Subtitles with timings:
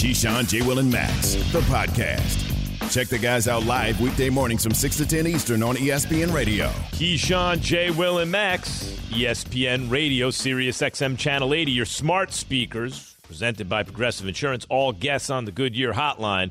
[0.00, 0.62] Keyshawn, J.
[0.62, 2.90] Will, and Max, the podcast.
[2.90, 6.68] Check the guys out live weekday mornings from 6 to 10 Eastern on ESPN Radio.
[6.92, 7.90] Keyshawn, J.
[7.90, 14.26] Will, and Max, ESPN Radio, Sirius XM Channel 80, your smart speakers, presented by Progressive
[14.26, 14.66] Insurance.
[14.70, 16.50] All guests on the Goodyear Hotline.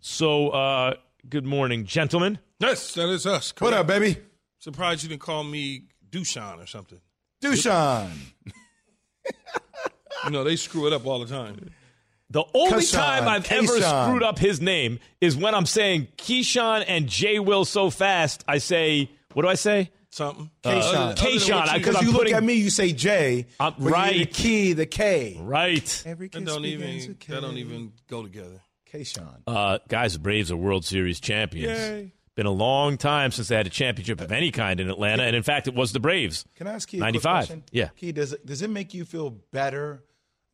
[0.00, 0.96] So, uh,
[1.30, 2.38] good morning, gentlemen.
[2.60, 3.54] Yes, that is us.
[3.58, 4.18] What up, baby?
[4.58, 7.00] Surprised you didn't call me Dushan or something.
[7.42, 8.10] Dushan.
[10.24, 11.70] You know, they screw it up all the time.
[12.30, 16.84] The only Keyshawn, time I've ever screwed up his name is when I'm saying Keyshawn
[16.88, 17.38] and J.
[17.38, 19.90] Will so fast, I say, what do I say?
[20.10, 20.50] Something.
[20.64, 20.72] Keyshawn.
[20.94, 23.46] Other than- Keyshawn, what you- because Because you putting- look at me, you say J.
[23.60, 24.18] Uh, but you right.
[24.18, 25.36] The key, the K.
[25.40, 26.02] Right.
[26.06, 28.60] Every That kiss don't even with that don't even go together.
[28.92, 29.42] Keyshawn.
[29.46, 31.78] Uh, guys, the Braves are World Series champions.
[31.78, 32.12] Yay.
[32.34, 35.34] Been a long time since they had a championship of any kind in Atlanta, and
[35.36, 36.44] in fact, it was the Braves.
[36.54, 37.46] Can I ask you a 95.
[37.46, 37.64] question?
[37.72, 37.88] Yeah.
[37.96, 40.02] Key, does it, does it make you feel better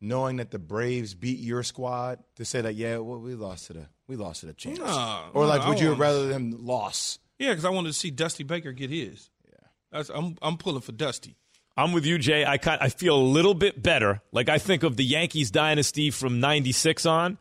[0.03, 3.73] knowing that the Braves beat your squad to say that, yeah, well, we lost to
[3.73, 4.79] the we lost to the champs?
[4.79, 7.19] Nah, or nah, like, I would you want- rather them loss?
[7.39, 9.29] Yeah, because I wanted to see Dusty Baker get his.
[9.47, 9.55] Yeah,
[9.91, 11.37] That's, I'm I'm pulling for Dusty.
[11.75, 12.45] I'm with you, Jay.
[12.45, 14.21] I kind I feel a little bit better.
[14.31, 17.37] Like I think of the Yankees dynasty from 96 on,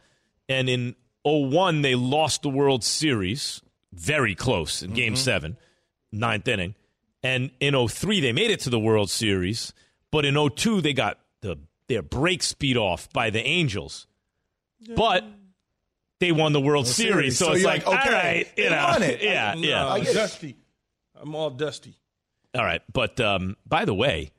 [0.49, 3.61] and in 01 they lost the World Series
[3.93, 5.21] very close in game mm-hmm.
[5.21, 5.57] seven,
[6.11, 6.75] ninth inning.
[7.23, 9.73] And in 03 they made it to the World Series,
[10.11, 11.59] but in 02 they got the
[11.93, 14.07] their break speed off by the Angels.
[14.97, 15.25] But
[16.21, 17.39] they won the World Series, Series.
[17.39, 19.23] so, So it's like, like, okay, all right, you they know, won it.
[19.23, 19.87] yeah, No, yeah.
[19.89, 20.15] I get.
[20.15, 20.57] Dusty.
[21.21, 21.97] I'm all Dusty.
[22.55, 24.31] All right, but um, by the way,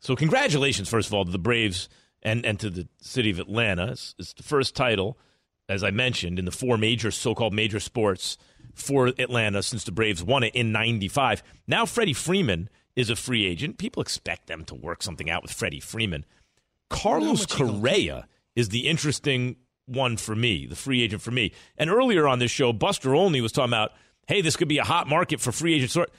[0.00, 1.88] so congratulations first of all to the Braves
[2.22, 3.92] and and to the city of Atlanta.
[3.92, 5.18] It's, it's the first title,
[5.68, 8.38] as I mentioned, in the four major so-called major sports
[8.74, 11.42] for Atlanta since the Braves won it in '95.
[11.66, 13.78] Now Freddie Freeman is a free agent.
[13.78, 16.24] People expect them to work something out with Freddie Freeman.
[16.90, 21.52] Carlos Correa is the interesting one for me, the free agent for me.
[21.76, 23.92] And earlier on this show, Buster Olney was talking about,
[24.26, 26.10] hey, this could be a hot market for free agent sort.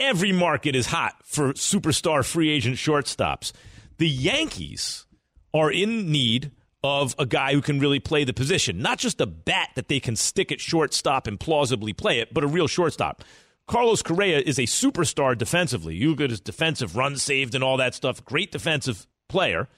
[0.00, 3.52] Every market is hot for superstar free agent shortstops.
[3.98, 5.06] The Yankees
[5.54, 9.26] are in need of a guy who can really play the position, not just a
[9.26, 13.22] bat that they can stick at shortstop and plausibly play it, but a real shortstop.
[13.68, 15.94] Carlos Correa is a superstar defensively.
[15.94, 18.24] You look at his defensive runs saved and all that stuff.
[18.24, 19.68] Great defensive player.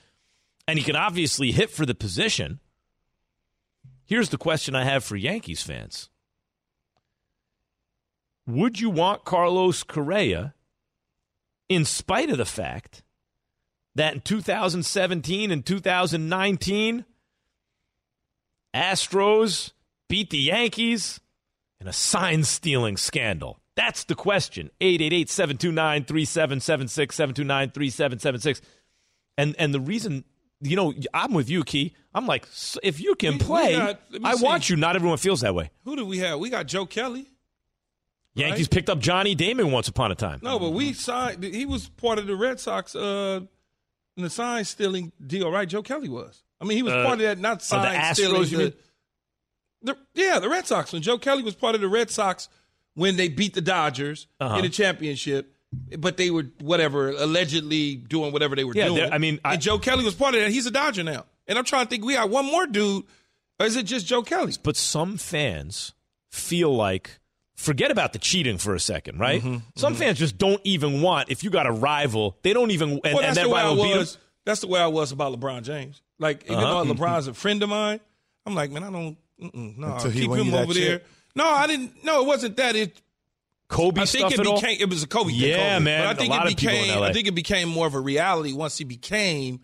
[0.66, 2.60] And he can obviously hit for the position.
[4.06, 6.08] Here's the question I have for Yankees fans
[8.47, 10.54] Would you want Carlos Correa
[11.69, 13.02] in spite of the fact
[13.94, 17.04] that in 2017 and 2019,
[18.75, 19.72] Astros
[20.08, 21.20] beat the Yankees
[21.81, 23.60] in a sign stealing scandal?
[23.76, 24.70] That's the question.
[24.81, 28.60] 888 729 3776 729 3776.
[29.36, 30.25] And and the reason,
[30.64, 31.94] you know, I'm with you, Key.
[32.14, 32.47] I'm like,
[32.82, 34.44] if you can We- we play, got- I see.
[34.44, 34.76] want you.
[34.76, 35.70] Not everyone feels that way.
[35.84, 36.38] Who do we have?
[36.38, 37.26] We got Joe Kelly.
[38.36, 40.41] Yankees picked up Johnny Damon once upon a time.
[40.42, 41.44] No, but we signed.
[41.44, 43.41] He was part of the Red Sox uh,
[44.16, 45.69] in the sign stealing deal, right?
[45.69, 46.42] Joe Kelly was.
[46.60, 47.38] I mean, he was Uh, part of that.
[47.38, 48.48] Not the sign Astros, stealing.
[48.50, 48.75] you the-
[49.82, 50.92] the- yeah, the Red Sox.
[50.92, 52.48] When Joe Kelly was part of the Red Sox
[52.94, 54.56] when they beat the Dodgers Uh-huh.
[54.56, 55.53] in the championship,
[55.98, 58.96] but they were whatever allegedly doing whatever they were Yeah, doing.
[58.96, 60.50] they're- I mean, I- and Joe Kelly was part of that.
[60.50, 62.04] He's a Dodger now, and I'm trying to think.
[62.04, 63.04] We got one more dude,
[63.60, 64.54] or is it just Joe Kelly?
[64.62, 65.92] But some fans
[66.30, 67.18] feel like
[67.56, 69.40] forget about the cheating for a second, right?
[69.40, 72.90] Mm-hmm, some fans just don't even want if you got a rival, they don't even
[72.92, 73.98] and, Well, and that's that the way I rival beat 'em.
[73.98, 74.18] was.
[74.44, 76.02] That's the way I was about LeBron James.
[76.18, 76.84] Like, even Uh-huh.
[76.84, 77.98] though LeBron's a friend of mine,
[78.44, 79.16] I'm like, man, I don't.
[79.38, 80.98] No, Until keep him you that over there.
[80.98, 81.06] chip.
[81.34, 82.04] No, I didn't.
[82.04, 82.76] No, it wasn't that.
[82.76, 83.00] It.
[83.69, 84.60] Kobe I think stuff it at all?
[84.60, 84.76] became.
[84.80, 85.30] It was a Kobe.
[85.30, 85.84] thing, Yeah, Kobe.
[85.84, 86.00] man.
[86.02, 87.02] But I A think lot it of people in became.
[87.02, 89.60] I think it became more of a reality once he became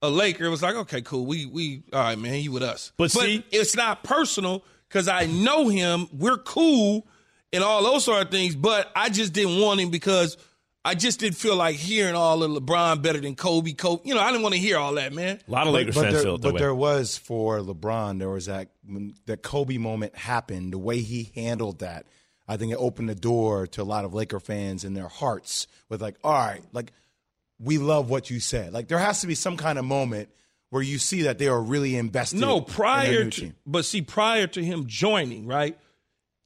[0.00, 0.44] a Laker.
[0.44, 1.26] It was like, okay, cool.
[1.26, 2.40] We we all right, man.
[2.40, 2.92] You with us.
[2.96, 6.08] But see- it's not personal because I know him.
[6.12, 7.06] We're cool
[7.52, 8.56] and all those sort of things.
[8.56, 10.36] But I just didn't want him because
[10.84, 13.72] I just didn't feel like hearing all of LeBron better than Kobe.
[13.74, 15.38] Kobe, you know, I didn't want to hear all that, man.
[15.46, 16.58] A lot of Lakers but fans there, feel that but way.
[16.60, 20.72] there was for LeBron, there was that when that Kobe moment happened.
[20.72, 22.06] The way he handled that,
[22.48, 25.66] I think it opened the door to a lot of Laker fans in their hearts
[25.88, 26.92] with like, all right, like
[27.58, 28.72] we love what you said.
[28.72, 30.28] Like there has to be some kind of moment
[30.70, 32.40] where you see that they are really invested.
[32.40, 35.78] No, prior to, but see, prior to him joining, right?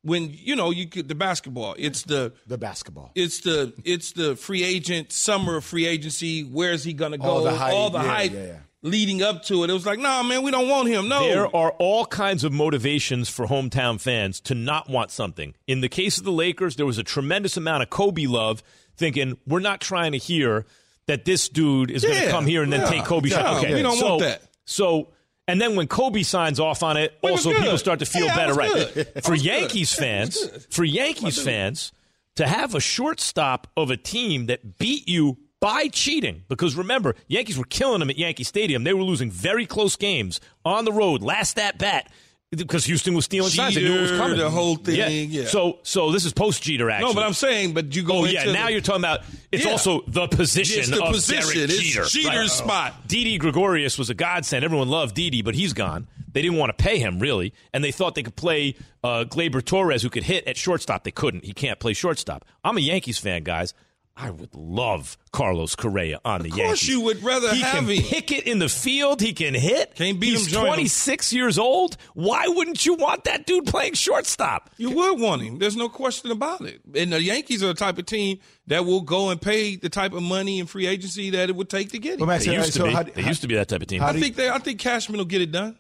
[0.03, 3.11] When you know you get the basketball, it's the the basketball.
[3.17, 6.43] it's the it's the free agent summer of free agency.
[6.43, 7.25] Where is he going to go?
[7.25, 8.57] All the hype, All the yeah, hype yeah, yeah.
[8.87, 9.71] Leading up to it.
[9.71, 11.09] It was like, nah, man, we don't want him.
[11.09, 15.55] No, There are all kinds of motivations for hometown fans to not want something.
[15.67, 18.63] In the case of the Lakers, there was a tremendous amount of Kobe love,
[18.97, 20.65] thinking we're not trying to hear
[21.07, 23.57] that this dude is going to come here and then take Kobe yeah, shot.
[23.59, 24.43] Okay, we don't so, want that.
[24.65, 25.09] So
[25.47, 28.37] And then when Kobe signs off on it, was also people start to feel Yeah,
[28.37, 29.25] better, right?
[29.25, 29.35] For.
[29.35, 31.93] Yankees fans, for Yankees fans
[32.37, 37.57] to have a shortstop of a team that beat you by cheating, because remember, Yankees
[37.59, 38.85] were killing them at Yankee Stadium.
[38.85, 42.11] They were losing very close games on the road, last at bat.
[42.53, 44.39] Because Houston was stealing signs, they knew it was Jeter, coming.
[44.39, 45.47] the whole thing, yeah.
[45.47, 47.09] So, so this is post Jeter action.
[47.09, 49.65] No, but I'm saying, but you go Oh yeah, now the- you're talking about it's
[49.65, 49.73] Yeah.
[49.73, 51.55] also the position It's the of position.
[51.55, 52.05] Derek It's Jeter.
[52.05, 53.09] Jeter's spot.
[53.09, 54.65] Didi Gregorius was a godsend.
[54.65, 56.07] Everyone loved Didi, but he's gone.
[56.33, 59.63] They didn't want to pay him really, and they thought they could play uh, Gleyber
[59.65, 61.03] Torres, who could hit at shortstop.
[61.03, 61.45] They couldn't.
[61.45, 62.45] He can't play shortstop.
[62.63, 63.75] I'm a Yankees fan, guys.
[64.19, 66.59] I would love Carlos Correa on the Yankees.
[66.63, 66.89] Of course Yankees.
[66.89, 68.03] you would rather he have can him.
[68.03, 69.21] pick it in the field.
[69.21, 69.95] He can hit.
[69.95, 70.73] Can't beat He's him, join him.
[70.75, 71.99] 26 years old.
[72.15, 74.71] Why wouldn't you want that dude playing shortstop?
[74.79, 75.59] You would want him.
[75.59, 76.81] There's no question about it.
[76.95, 80.15] And the Yankees are the type of team that will go and pay the type
[80.15, 82.21] of money and free agency that it would take to get him.
[82.21, 82.93] But Matt, They used to so be.
[82.95, 84.03] how- they how- used to be that type of team.
[84.03, 85.79] I do you- think they, I think Cashman will get it done.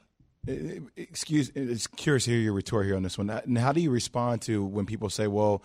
[0.48, 0.52] Uh,
[0.96, 3.80] excuse uh, it's curious to hear your retort here on this one and how do
[3.80, 5.60] you respond to when people say well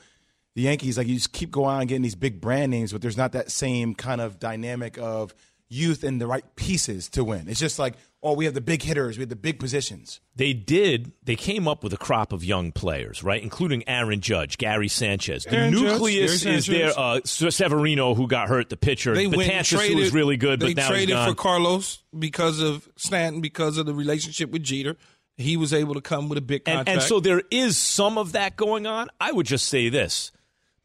[0.55, 3.17] the yankees like you just keep going on getting these big brand names but there's
[3.17, 5.33] not that same kind of dynamic of
[5.69, 8.81] youth and the right pieces to win it's just like oh we have the big
[8.83, 11.11] hitters we have the big positions They did.
[11.23, 15.43] They came up with a crop of young players, right, including Aaron Judge, Gary Sanchez.
[15.43, 16.91] The Aaron nucleus Gary is there.
[16.91, 17.43] Sanchez.
[17.43, 19.13] Uh, Severino, who got hurt, the pitcher.
[19.13, 22.03] They went and Betances, who was really good, they but now traded he's for Carlos
[22.17, 24.97] because of Stanton, because of the relationship with Jeter.
[25.37, 26.89] He was able to come with a big and, contract.
[26.89, 29.09] and so there is some of that going on.
[29.19, 30.31] I would just say this.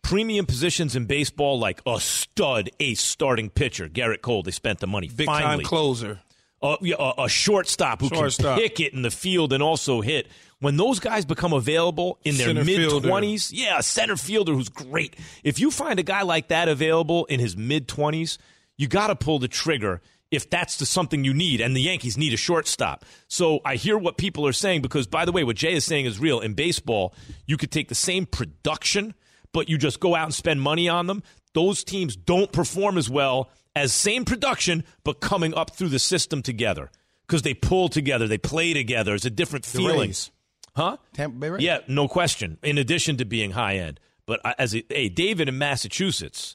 [0.06, 4.86] Premium positions in baseball, like a stud ace starting pitcher, Gerrit Cole, they spent the
[4.86, 5.08] money.
[5.08, 6.20] big Finally, time closer.
[6.62, 8.56] a, a, a shortstop who Shortstop.
[8.56, 10.28] can pick it in the field and also hit.
[10.60, 15.16] When those guys become available in their mid twenties, yeah, a center fielder who's great.
[15.44, 18.38] If you find a guy like that available in his mid twenties,
[18.76, 20.00] you got to pull the trigger.
[20.30, 23.04] If that's the something you need, and the Yankees need a shortstop.
[23.28, 26.06] So I hear what people are saying because, by the way, what Jay is saying
[26.06, 26.40] is real.
[26.40, 27.14] In baseball,
[27.46, 29.14] you could take the same production,
[29.56, 31.22] but you just go out and spend money on them.
[31.54, 36.42] Those teams don't perform as well as same production, but coming up through the system
[36.42, 36.90] together
[37.26, 39.14] because they pull together, they play together.
[39.14, 40.30] It's a different the feeling, Rays,
[40.76, 40.98] huh?
[41.14, 41.62] Tampa Bay Rays.
[41.62, 42.58] Yeah, no question.
[42.62, 46.54] In addition to being high end, but as a, hey, David in Massachusetts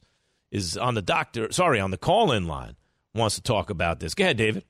[0.51, 1.51] is on the doctor.
[1.51, 2.75] Sorry, on the call in line
[3.15, 4.13] wants to talk about this.
[4.13, 4.63] Go ahead, David.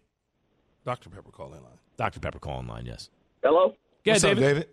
[0.85, 1.09] Dr.
[1.09, 1.79] Pepper call in line.
[1.97, 2.21] Dr.
[2.21, 2.85] Pepper call in line.
[2.85, 3.09] Yes.
[3.43, 3.75] Hello?
[4.05, 4.69] Go What's ahead, up, David.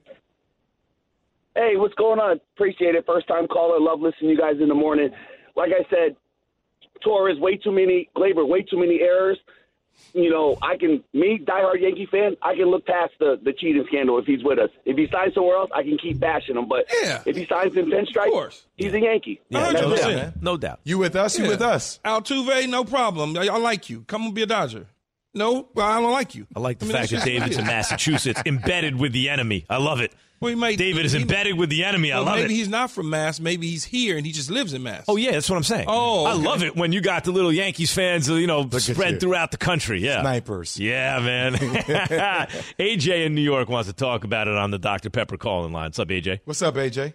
[1.58, 1.70] David?
[1.72, 2.40] Hey, what's going on?
[2.56, 3.04] Appreciate it.
[3.06, 3.80] First time caller.
[3.80, 5.10] Love listening to you guys in the morning.
[5.56, 6.16] Like I said,
[7.04, 9.38] Torres, way too many, Gleyber, way too many errors.
[10.14, 13.84] You know, I can, me, diehard Yankee fan, I can look past the, the cheating
[13.88, 14.70] scandal if he's with us.
[14.84, 16.68] If he signs somewhere else, I can keep bashing him.
[16.68, 17.22] But Yeah.
[17.26, 18.64] if he signs in pinstripe, course.
[18.76, 19.40] he's a Yankee.
[19.48, 20.16] Yeah, hundred no doubt, percent.
[20.16, 20.32] man.
[20.40, 20.80] No doubt.
[20.84, 21.36] You with us?
[21.36, 21.98] You with us?
[22.04, 23.36] Altuve, no problem.
[23.36, 24.02] I, I like you.
[24.06, 24.86] Come and be a Dodger.
[25.34, 26.46] No, I don't like you.
[26.54, 29.66] I like the mean, fact that David's in Massachusetts, embedded with the enemy.
[29.68, 30.12] I love it.
[30.40, 32.12] Well, he may- David is he- embedded with the enemy.
[32.12, 32.48] I Well, love maybe it.
[32.48, 33.40] Maybe he's not from Mass.
[33.40, 35.04] Maybe he's here and he just lives in Mass.
[35.08, 35.86] Oh yeah, that's what I'm saying.
[35.88, 38.80] Oh, I love it when you got the little Yankees fans, you know, at you.
[38.94, 40.00] spread throughout the country.
[40.00, 40.78] Yeah, Snipers.
[40.78, 41.54] Yeah, man.
[42.78, 45.86] AJ in New York wants to talk about it on the Dr Pepper calling line.
[45.86, 46.40] What's up, AJ?
[46.44, 47.14] What's up, AJ?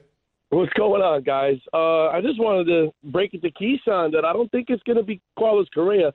[0.50, 1.58] What's going on, guys?
[1.74, 4.98] Uh, I just wanted to break it to Keyshawn that I don't think it's going
[4.98, 6.14] to be Carlos Correa.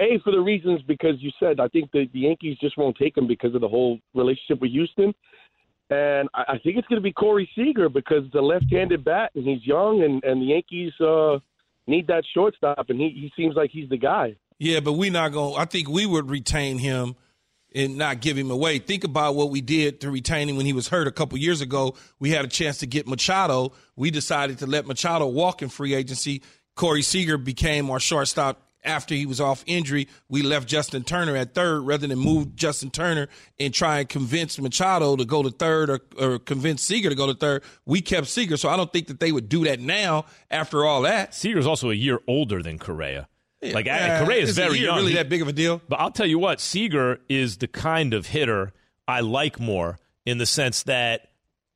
[0.00, 3.16] A, for the reasons because you said, I think the, the Yankees just won't take
[3.16, 5.14] him because of the whole relationship with Houston.
[5.90, 9.30] And I, I think it's going to be Corey Seager because it's a left-handed bat
[9.34, 11.38] and he's young, and, and the Yankees uh,
[11.86, 14.36] need that shortstop, and he, he seems like he's the guy.
[14.58, 15.60] Yeah, but we're not going.
[15.60, 17.14] I think we would retain him
[17.74, 18.78] and not give him away.
[18.78, 21.60] Think about what we did to retain him when he was hurt a couple years
[21.60, 21.94] ago.
[22.18, 23.72] We had a chance to get Machado.
[23.96, 26.42] We decided to let Machado walk in free agency.
[26.74, 30.08] Corey Seager became our shortstop after he was off injury.
[30.28, 33.28] We left Justin Turner at third rather than move Justin Turner
[33.58, 37.26] and try and convince Machado to go to third or, or convince Seager to go
[37.26, 37.62] to third.
[37.84, 41.02] We kept Seager, so I don't think that they would do that now after all
[41.02, 41.34] that.
[41.34, 43.28] Seager's also a year older than Correa.
[43.62, 44.96] Like Yeah, Correa is very young.
[44.98, 45.80] Really He- that big of a deal?
[45.88, 48.72] But I'll tell you what, Seager is the kind of hitter
[49.08, 51.30] I like more in the sense that,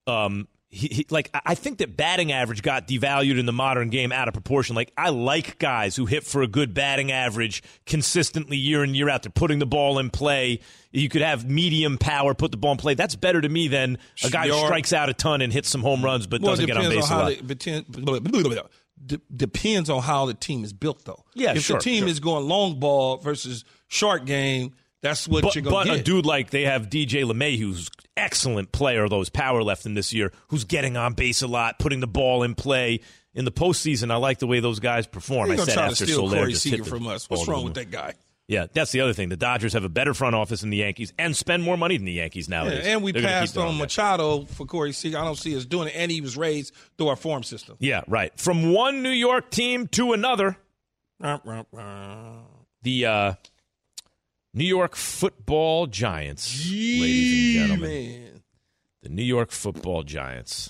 [0.06, 4.12] um, he, he, like I- think that batting average got devalued in the modern game
[4.12, 4.76] out of proportion.
[4.76, 9.08] Like I like guys who hit for a good batting average consistently year in year
[9.08, 9.22] out.
[9.24, 10.60] They're putting the ball in play.
[10.92, 12.94] You could have medium power, put the ball in play.
[12.94, 15.82] That's better to me than a guy who strikes out a ton and hits some
[15.82, 17.36] home runs but Well, doesn't get on base a on how lot.
[17.46, 18.68] the, depend-
[19.06, 21.24] de- depends on how the team is built, though.
[21.34, 22.08] Yeah, if sure, the team sure.
[22.08, 26.26] is going long ball versus short game, that's what But, you're going but a dude
[26.26, 30.32] like they have DJ LeMahieu, who's excellent player, though his power left him this year,
[30.48, 33.00] who's getting on base a lot, putting the ball in play.
[33.32, 35.52] In the postseason, I like the way those guys perform.
[35.52, 37.30] I said try to after steal Soler Corey just Seager hit from us.
[37.30, 38.14] What's wrong with that guy?
[38.48, 39.28] Yeah, that's the other thing.
[39.28, 42.06] The Dodgers have a better front office than the Yankees and spend more money than
[42.06, 42.84] the Yankees Yeah, nowadays.
[42.84, 43.78] and we They're passed on.
[43.78, 45.18] Machado for Corey Seager.
[45.18, 47.76] I don't see us doing it, and he was raised through our farm system.
[47.78, 48.36] Yeah, right.
[48.36, 50.56] From one New York team to another,
[51.20, 53.34] the uh,
[54.52, 58.22] New York Football Giants, ladies and gentlemen.
[58.22, 58.42] Man.
[59.02, 60.68] the New York Football Giants.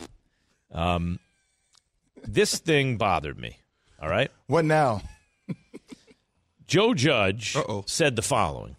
[0.73, 1.19] Um,
[2.27, 3.59] this thing bothered me.
[4.01, 5.03] All right, What now?
[6.67, 7.85] Joe Judge Uh-oh.
[7.87, 8.77] said the following.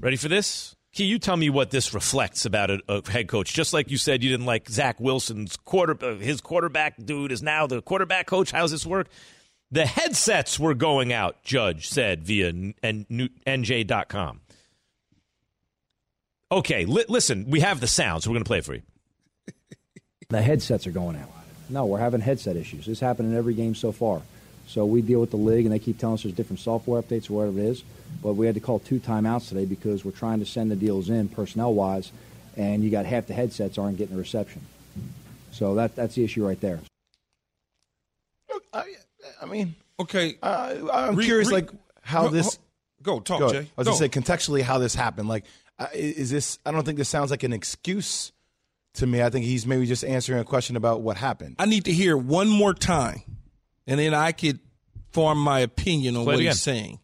[0.00, 0.74] Ready for this?
[0.92, 3.52] Key, you tell me what this reflects about a, a head coach.
[3.52, 5.96] Just like you said, you didn't like Zach Wilson's quarter.
[6.00, 8.50] Uh, his quarterback dude is now the quarterback coach.
[8.52, 9.08] How's this work?
[9.74, 11.42] The headsets were going out.
[11.42, 14.40] Judge said via n- n- NJ.com.
[16.52, 17.50] Okay, li- listen.
[17.50, 18.82] We have the sound, so we're going to play it for you.
[20.28, 21.28] The headsets are going out.
[21.68, 22.86] No, we're having headset issues.
[22.86, 24.22] This happened in every game so far.
[24.68, 27.28] So we deal with the league, and they keep telling us there's different software updates
[27.28, 27.82] or whatever it is.
[28.22, 31.10] But we had to call two timeouts today because we're trying to send the deals
[31.10, 32.12] in personnel-wise,
[32.56, 34.64] and you got half the headsets aren't getting a reception.
[35.50, 36.78] So that that's the issue right there.
[38.72, 38.84] I,
[39.40, 41.70] I mean, Okay, uh, I'm Re- curious, re- like
[42.02, 42.58] how Go- this.
[43.02, 43.50] go talk, Go.
[43.52, 43.58] Jay.
[43.58, 43.92] I was Go.
[43.92, 45.28] gonna say contextually how this happened.
[45.28, 45.44] Like,
[45.78, 46.58] uh, is this?
[46.66, 48.32] I don't think this sounds like an excuse
[48.94, 49.22] to me.
[49.22, 51.56] I think he's maybe just answering a question about what happened.
[51.60, 53.22] I need to hear one more time,
[53.86, 54.58] and then I could
[55.12, 56.50] form my opinion on Play what again.
[56.52, 56.98] he's saying.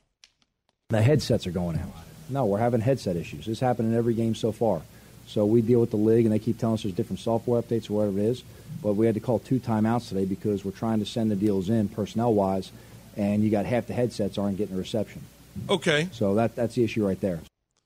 [0.89, 1.91] The headsets are going out.
[2.29, 3.47] No, we're having headset issues.
[3.47, 4.83] This happened in every game so far.
[5.31, 7.89] So we deal with the league, and they keep telling us there's different software updates
[7.89, 8.43] or whatever it is.
[8.83, 11.69] But we had to call two timeouts today because we're trying to send the deals
[11.69, 12.73] in personnel-wise,
[13.17, 15.23] and you got half the headsets aren't getting a reception.
[15.69, 17.41] Okay, So that that's the issue right there.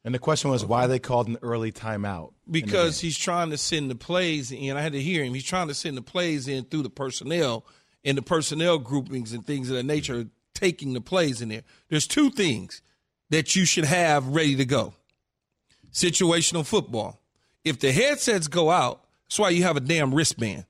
[0.04, 2.32] And the question was why they called an early timeout.
[2.46, 4.76] in because he's trying to send the plays in.
[4.76, 5.34] I had to hear him.
[5.34, 7.64] He's trying to send the plays in through the personnel,
[8.04, 11.62] and the personnel groupings and things of that nature are taking the plays in there.
[11.88, 12.80] There's two things
[13.30, 14.94] that you should have ready to go.
[15.92, 17.20] Situational football.
[17.64, 20.64] If the headsets go out, that's why you have a damn wristband.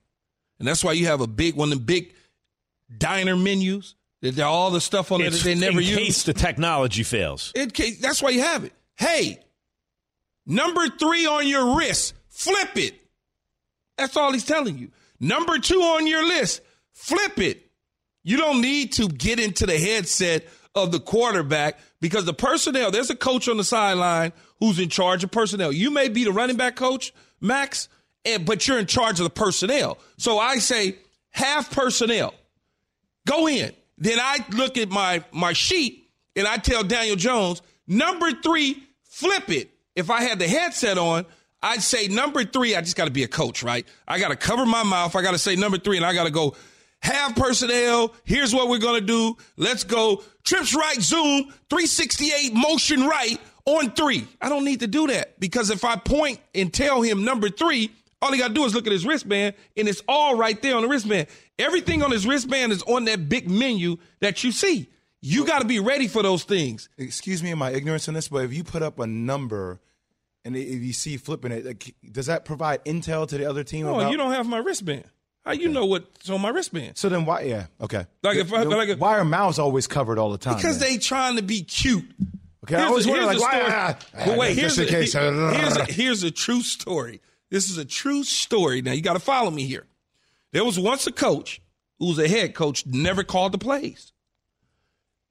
[0.58, 2.14] And that's why you have a big one of the big
[2.96, 3.94] diner menus.
[4.22, 5.90] That all the stuff on it that they never in use.
[5.98, 7.52] In case the technology fails.
[7.54, 8.72] It ca- that's why you have it.
[8.94, 9.38] Hey,
[10.46, 12.94] number three on your wrist, flip it.
[13.98, 14.90] That's all he's telling you.
[15.20, 16.62] Number two on your list,
[16.94, 17.70] flip it.
[18.22, 23.08] You don't need to get into the headset of the quarterback because the personnel, there's
[23.08, 25.72] a coach on the sideline who's in charge of personnel.
[25.72, 27.88] You may be the running back coach, Max,
[28.26, 29.96] and, but you're in charge of the personnel.
[30.18, 30.96] So I say
[31.30, 32.34] half personnel.
[33.26, 33.72] Go in.
[33.96, 39.48] Then I look at my my sheet and I tell Daniel Jones, number three, flip
[39.48, 39.70] it.
[39.96, 41.24] If I had the headset on,
[41.62, 43.88] I'd say number three, I just got to be a coach, right?
[44.06, 45.16] I got to cover my mouth.
[45.16, 46.54] I got to say number three, and I got to go
[47.04, 48.14] have personnel.
[48.24, 49.36] Here's what we're going to do.
[49.56, 54.26] Let's go trips right, zoom, 368 motion right on three.
[54.40, 57.90] I don't need to do that because if I point and tell him number three,
[58.22, 60.76] all he got to do is look at his wristband, and it's all right there
[60.76, 61.26] on the wristband.
[61.58, 64.88] Everything on his wristband is on that big menu that you see.
[65.20, 66.88] You got to be ready for those things.
[66.96, 69.80] excuse me my ignorance on this, but if you put up a number
[70.42, 73.86] and if you see flipping it, like, does that provide intel to the other team?
[73.86, 75.04] Oh, about, you don't have my wristband.
[75.44, 76.96] How you know what's on my wristband?
[76.96, 77.42] So then why?
[77.42, 78.06] Yeah, okay.
[78.22, 80.56] Like if I- like if- why are mouths always covered all the time?
[80.56, 80.90] Because then?
[80.92, 82.04] they trying to be cute.
[82.64, 85.52] Okay, I was wondering, like, why- ah, but wait, ah, here's just a, case, uh,
[85.54, 87.20] here's, a, here's a true story.
[87.50, 88.80] This is a true story.
[88.80, 89.84] Now you got to follow me here.
[90.52, 91.60] There was once a coach
[91.98, 94.12] who was a head coach, never called the plays,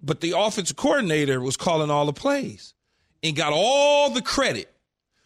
[0.01, 2.75] but the offensive coordinator was calling all the plays
[3.23, 4.71] and got all the credit.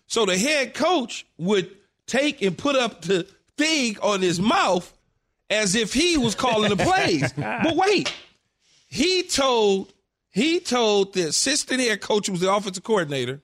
[0.06, 1.70] So the head coach would
[2.06, 4.92] take and put up the thing on his mouth
[5.50, 7.34] as if he was calling the plays.
[7.38, 8.14] but wait,
[8.88, 9.94] he told
[10.30, 13.42] he told the assistant head coach, who was the offensive coordinator,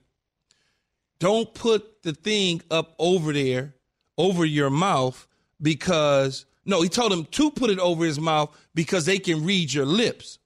[1.20, 3.74] don't put the thing up over there,
[4.18, 5.28] over your mouth,
[5.62, 9.74] because no, he told him to put it over his mouth because they can read
[9.74, 10.40] your lips.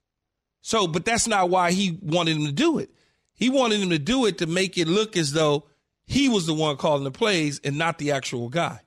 [0.61, 2.91] So, but that's not why he wanted him to do it.
[3.33, 5.65] He wanted him to do it to make it look as though
[6.05, 8.81] he was the one calling the plays and not the actual guy.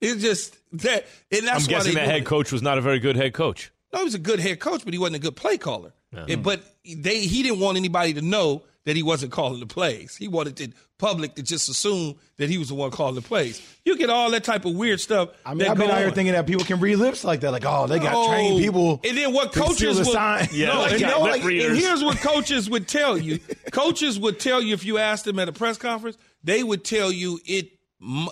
[0.00, 2.80] It's just that, and that's I'm why guessing they that head coach was not a
[2.80, 3.70] very good head coach.
[3.92, 5.92] No, he was a good head coach, but he wasn't a good play caller.
[6.12, 10.16] And- but they he didn't want anybody to know that he wasn't calling the plays.
[10.16, 13.60] He wanted the public to just assume that he was the one calling the plays.
[13.84, 15.28] You get all that type of weird stuff.
[15.44, 17.40] I mean, that I've been go out here thinking that people can read lips like
[17.40, 17.52] that.
[17.52, 19.00] Like, oh, they got Oh, trained people.
[19.04, 20.48] And then what coaches the would sign.
[20.52, 23.38] Yeah, no, they and, got no, lip like, and here's what coaches would tell you.
[23.70, 27.12] coaches would tell you if you asked them at a press conference, they would tell
[27.12, 27.70] you it m-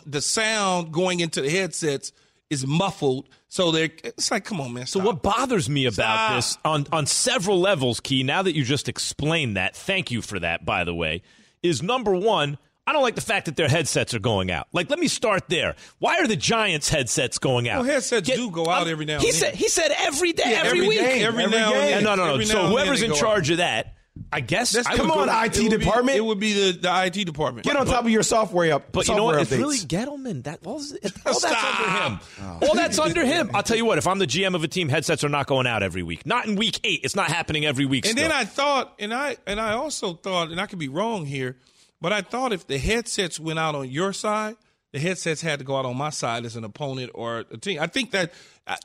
[0.07, 2.13] the sound going into the headsets
[2.51, 3.29] is muffled.
[3.49, 4.87] So they're it's like, come on, man.
[4.87, 6.37] So what bothers me about Stop.
[6.37, 10.39] this on on several levels, Key, now that you just explained that, thank you for
[10.41, 11.23] that, by the way,
[11.63, 12.57] is number one,
[12.87, 14.67] I don't like the fact that their headsets are going out.
[14.73, 15.77] Like, let me start there.
[15.99, 17.83] Why are the Giants' headsets going out?
[17.83, 19.41] Well, headsets do go out every now and he then.
[19.41, 20.99] Said, he said every day, Yeah, every, every week.
[21.01, 21.81] game, every Every now game.
[21.81, 22.05] and then.
[22.05, 22.33] no, no, no.
[22.33, 23.53] Every So now and then whoever's in charge out.
[23.53, 23.95] of that,
[24.33, 24.73] I guess.
[24.73, 26.17] That's I Come would go- on, It IT would be- department.
[26.17, 27.65] it would be the, the IT department.
[27.67, 28.93] Get on top of your software up.
[28.93, 29.43] But you know software what?
[29.43, 29.59] It's updates.
[29.59, 30.45] really Gettleman.
[30.45, 30.81] That all,
[31.27, 32.21] all that's under him.
[32.63, 33.51] All that's under him.
[33.55, 33.99] I'll tell you what.
[33.99, 36.27] If I'm the GM of a team, headsets are not going out every week.
[36.27, 37.01] Not in week eight.
[37.05, 38.05] It's not happening every week.
[38.07, 38.29] And still.
[38.29, 41.57] then I thought, and I and I also thought, and I could be wrong here,
[42.01, 44.57] but I thought if the headsets went out on your side,
[44.92, 47.80] the headsets had to go out on my side as an opponent or a team.
[47.80, 48.33] I think that.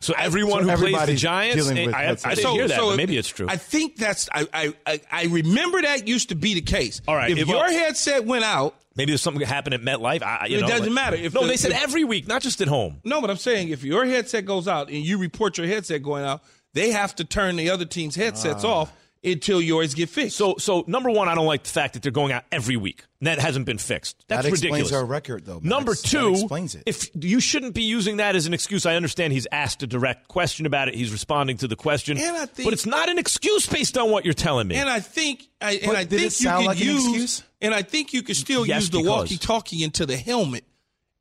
[0.02, 2.68] So I- everyone so who plays the Giants, eh, with I, I, I didn't hear
[2.68, 3.48] that, but maybe it's true.
[3.50, 7.02] I think that's I, I I remember that used to be the case.
[7.08, 10.24] All right, if if- your headset went out, maybe there's something that happened at MetLife.
[10.24, 11.16] I, you It know, doesn't like- matter.
[11.18, 13.00] If no, the- they said the- every week, not just at home.
[13.04, 16.24] no, but I'm saying if your headset goes out and you report your headset going
[16.24, 16.42] out,
[16.74, 18.74] they have to turn the other team's headsets ah.
[18.74, 18.94] off
[19.24, 20.36] until yours get fixed.
[20.36, 23.06] So, so number one, I don't like the fact that they're going out every week.
[23.22, 24.18] And that hasn't been fixed.
[24.28, 24.92] That's That explains ridiculous.
[24.94, 25.64] our record, though, Max.
[25.66, 26.84] Number That two, explains it.
[26.86, 30.28] if you shouldn't be using that as an excuse, I understand he's asked a direct
[30.28, 30.96] question about it.
[30.96, 34.12] He's responding to the question, And I think- but it's not an excuse based on
[34.12, 34.76] what you're telling me.
[34.76, 37.44] And I think, I, and I think it sound you like could an use, excuse?
[37.62, 40.66] and I think you could still Yes, use the walkie-talkie into the helmet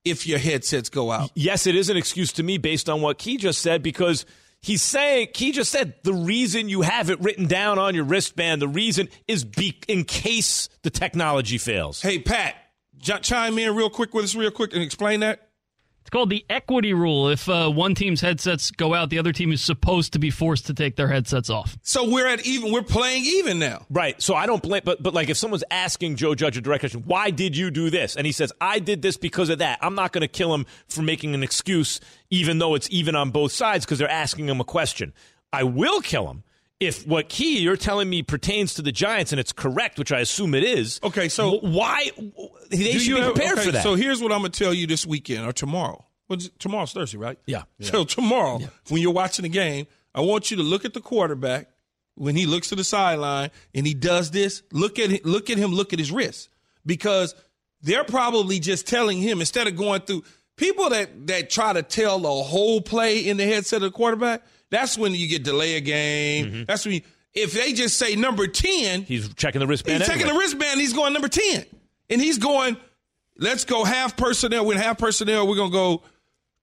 [0.05, 1.31] if your headsets go out.
[1.37, 4.27] yes, it is an excuse to me based on what Key just said because
[4.63, 8.63] he's saying he just said the reason you have it written down on your wristband,
[8.63, 12.01] the reason is be, in case the technology fails.
[12.01, 12.55] Hey, Pat,
[12.99, 15.49] j- chime in real quick with us, real quick, and explain that.
[16.03, 17.29] It's called the equity rule.
[17.29, 20.67] If uh, one team's headsets go out, the other team is supposed to be forced
[20.67, 21.79] to take their headsets off.
[21.83, 22.73] So we're at even.
[22.73, 23.87] We're playing even now.
[23.89, 24.21] Right.
[24.21, 27.05] So I don't blame, but but like if someone's asking Joe Judge a direct question,
[27.07, 28.17] why did you do this?
[28.17, 29.79] And he says, I did this because of that.
[29.81, 33.31] I'm not going to kill him for making an excuse, even though it's even on
[33.31, 35.13] both sides because they're asking him a question.
[35.53, 36.43] I will kill him
[36.87, 40.21] if what key you're telling me pertains to the Giants and it's correct, which I
[40.21, 41.01] assume it is.
[41.03, 42.11] Okay, so- why
[42.71, 43.83] they should you be have- prepared okay, for that?
[43.83, 46.05] So here's what I'm gonna tell you this weekend or tomorrow.
[46.59, 47.39] Tomorrow's Thursday, right?
[47.47, 47.65] Yeah.
[47.83, 51.69] So tomorrow, when you're watching the game, I want you to look at the quarterback
[52.15, 54.63] when he looks to the sideline and he does this.
[54.73, 55.73] Look at him, look at him.
[55.73, 56.49] Look at his wrist
[56.87, 57.35] because
[57.83, 60.23] they're probably just telling him instead of going through
[60.57, 64.43] people that that try to tell the whole play in the headset of the quarterback.
[64.73, 66.47] That's when you get delay a game.
[66.47, 66.63] Mm-hmm.
[66.67, 67.01] That's when you,
[67.35, 70.03] if they just say number ten, He's checking the wristband.
[70.03, 70.31] He's anyway.
[70.31, 70.81] the wristband.
[70.81, 71.65] He's going number ten,
[72.11, 72.77] and he's going.
[73.39, 74.65] Let's go half personnel.
[74.65, 76.03] With half personnel, we're gonna go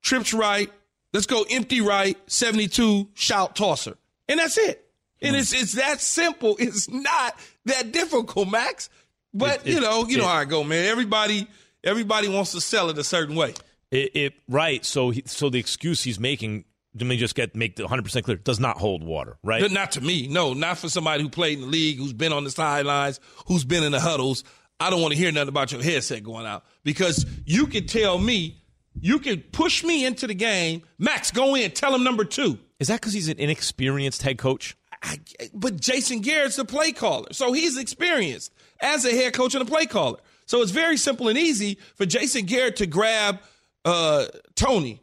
[0.01, 0.71] trips right.
[1.13, 2.17] Let's go empty right.
[2.27, 3.95] Seventy-two shout tosser,
[4.27, 4.83] and that's it.
[5.21, 5.41] And mm-hmm.
[5.41, 6.55] it's it's that simple.
[6.59, 8.89] It's not that difficult, Max.
[9.33, 10.85] But It- you it- know, you know it- how I go, man.
[10.85, 11.47] Everybody
[11.83, 13.53] everybody wants to sell it a certain way.
[13.91, 14.83] It, it right.
[14.83, 16.65] So he, so the excuse he's making.
[16.95, 18.37] Let me just get make the 100 percent clear.
[18.37, 19.61] Does not hold water, right?
[19.61, 20.27] But not to me.
[20.27, 23.63] No, not for somebody who played in the league, who's been on the sidelines, who's
[23.63, 24.43] been in the huddles.
[24.79, 28.17] I don't want to hear nothing about your headset going out because you can tell
[28.17, 28.61] me,
[28.99, 30.83] you can push me into the game.
[30.97, 31.71] Max, go in.
[31.71, 32.57] Tell him number two.
[32.79, 34.77] Is that because he's an inexperienced head coach?
[35.03, 35.19] I,
[35.53, 39.65] but Jason Garrett's the play caller, so he's experienced as a head coach and a
[39.65, 40.19] play caller.
[40.45, 43.39] So it's very simple and easy for Jason Garrett to grab
[43.85, 44.25] uh,
[44.55, 45.01] Toney,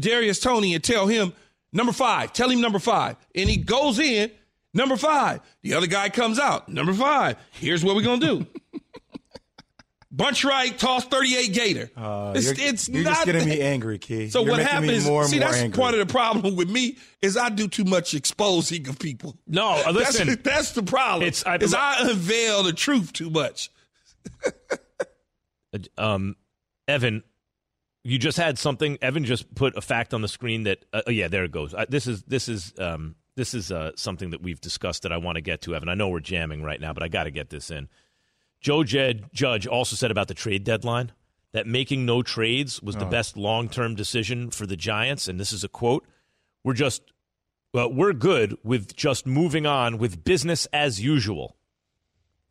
[0.00, 1.32] to Darius Toney, and tell him
[1.72, 2.32] number five.
[2.32, 4.30] Tell him number five, and he goes in
[4.74, 5.40] number five.
[5.62, 7.36] The other guy comes out number five.
[7.52, 8.46] Here's what we're gonna do.
[10.10, 11.90] Bunch right, toss 38 Gator.
[11.94, 14.30] Uh, it's you're it's you're not just getting that- me angry, Key.
[14.30, 15.06] so You're what making me happens?
[15.06, 15.78] More and see, more that's angry.
[15.78, 19.36] part of the problem with me is I do too much exposing of people.
[19.46, 20.40] No, uh, That's, listen.
[20.44, 21.26] that's the problem.
[21.26, 23.70] It's- I- is I unveil the truth too much.
[25.98, 26.36] um,
[26.88, 27.22] Evan,
[28.06, 28.98] you just had something.
[29.02, 30.84] Evan just put a fact on the screen that.
[30.92, 31.74] Uh, oh yeah, there it goes.
[31.74, 35.16] Uh, this is this is um, this is uh, something that we've discussed that I
[35.16, 35.88] want to get to, Evan.
[35.88, 37.88] I know we're jamming right now, but I got to get this in.
[38.60, 41.12] Joe Jed Judge also said about the trade deadline
[41.52, 45.52] that making no trades was the best long term decision for the Giants, and this
[45.52, 46.06] is a quote:
[46.64, 47.02] "We're just."
[47.74, 51.55] Well, we're good with just moving on with business as usual.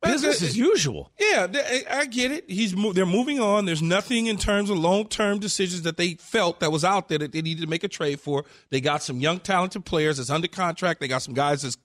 [0.06, 1.12] Business as usual.
[1.20, 1.48] Yeah,
[1.92, 2.50] I get it.
[2.50, 3.66] He's they're moving on.
[3.66, 7.18] There's nothing in terms of long term decisions that they felt that was out there
[7.20, 8.46] that they needed to make a trade for.
[8.70, 11.00] They got some young talented players that's under contract.
[11.00, 11.78] They got some guys that's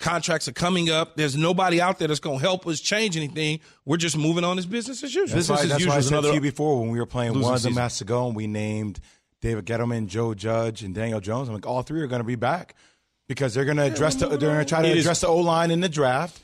[0.00, 1.16] contracts are coming up.
[1.16, 3.60] There's nobody out there that's going to help us change anything.
[3.84, 5.36] We're just moving on as business as usual.
[5.36, 6.98] That's Business why, as that's usual why I said another to you before when we
[6.98, 7.74] were playing one of the season.
[7.74, 8.98] matches ago and we named
[9.40, 11.48] David Gettleman, Joe Judge, and Daniel Jones.
[11.48, 12.74] I'm like, all three are going to be back
[13.28, 15.28] because they're going to address the, they're going to try to It is- address the
[15.28, 16.40] O line in the draft,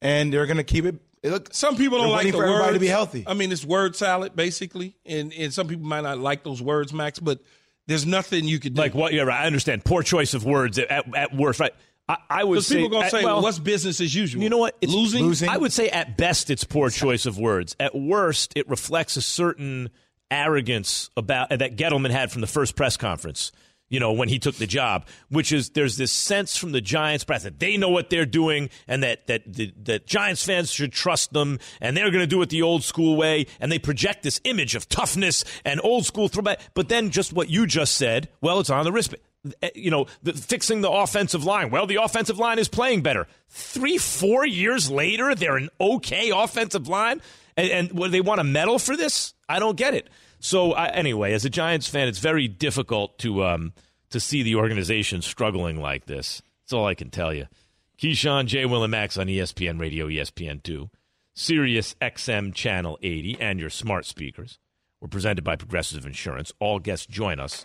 [0.00, 0.96] and they're going to keep it.
[1.22, 3.24] it look, Some people don't like the for everybody to be healthy.
[3.26, 6.92] I mean, it's word salad basically, and and some people might not like those words,
[6.92, 7.18] Max.
[7.18, 7.40] But
[7.86, 8.80] There's nothing you could do.
[8.80, 9.12] Like what?
[9.12, 9.42] Yeah, right.
[9.42, 9.84] I understand.
[9.84, 11.72] Poor choice of words at, at worst, right?
[12.08, 12.76] I, I would say.
[12.76, 14.76] people gonna at- say, well, well, "What's business as usual?" You know what?
[14.80, 15.24] It's losing.
[15.24, 15.48] Losing.
[15.48, 17.76] I would say at best it's poor choice of words.
[17.78, 19.90] At worst, it reflects a certain
[20.30, 23.52] arrogance about that Gettleman had from the first press conference.
[23.88, 27.24] You know, when he took the job, which is there's this sense from the Giants
[27.24, 30.92] press that they know what they're doing and that that the, that Giants fans should
[30.92, 34.22] trust them and they're going to do it the old school way and they project
[34.22, 36.60] this image of toughness and old school throwback.
[36.74, 39.22] But then just what you just said, well, it's on the wristband
[39.62, 41.70] eh, you know, the, fixing the offensive line.
[41.70, 43.26] Well, the offensive line is playing better.
[43.48, 47.22] Three, four years later, they're an okay offensive line,
[47.56, 49.32] and, and what, they want a medal for this?
[49.48, 50.08] I don't get it.
[50.40, 53.72] So I, anyway, as a Giants fan, it's very difficult to um,
[54.10, 56.42] to see the organization struggling like this.
[56.62, 57.46] That's all I can tell you.
[57.98, 58.64] Keyshawn, J.
[58.64, 60.90] Will, and Max on ESPN Radio, ESPN two,
[61.34, 64.58] Sirius XM Channel eighty, and your smart speakers.
[65.00, 66.52] We're presented by Progressive Insurance.
[66.58, 67.64] All guests join us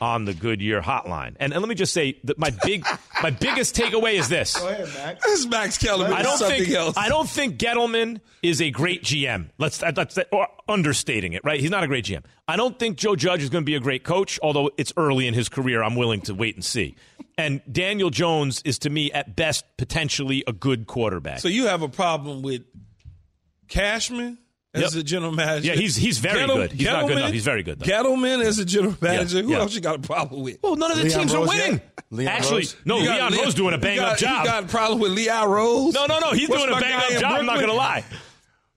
[0.00, 1.34] on the Goodyear Hotline.
[1.40, 2.84] And, and let me just say that my big,
[3.22, 6.12] my biggest takeaway is this: This is Max Kellerman.
[6.12, 6.96] I don't something think else.
[6.96, 9.50] I don't think Gettleman is a great GM.
[9.58, 11.60] Let's that- that's or understating it, right?
[11.60, 12.22] He's not a great GM.
[12.46, 15.26] I don't think Joe Judge is going to be a great coach, although it's early
[15.26, 15.82] in his career.
[15.82, 16.96] I'm willing to wait and see.
[17.36, 21.40] And Daniel Jones is to me at best potentially a good quarterback.
[21.40, 22.62] So you have a problem with
[23.68, 24.38] Cashman
[24.74, 24.90] as Yep.
[24.92, 25.68] the general manager?
[25.68, 26.72] Yeah, he's- he's very good.
[26.72, 27.32] He's not good enough.
[27.32, 27.86] He's very good, though.
[27.86, 29.42] Gettleman as a general manager.
[29.42, 29.58] Who yeah.
[29.58, 30.58] else you got a problem with?
[30.62, 31.80] well, none of the Leon teams are winning.
[32.10, 32.76] Leon Actually, Rose?
[32.84, 32.98] no.
[32.98, 34.44] You got Leon Leon- Rose doing a bang got- up job.
[34.44, 35.94] You got a problem with Leon Rose?
[35.94, 36.32] no, no, no.
[36.32, 37.32] He's What's doing a bang up in job.
[37.32, 38.04] I'm not going to lie.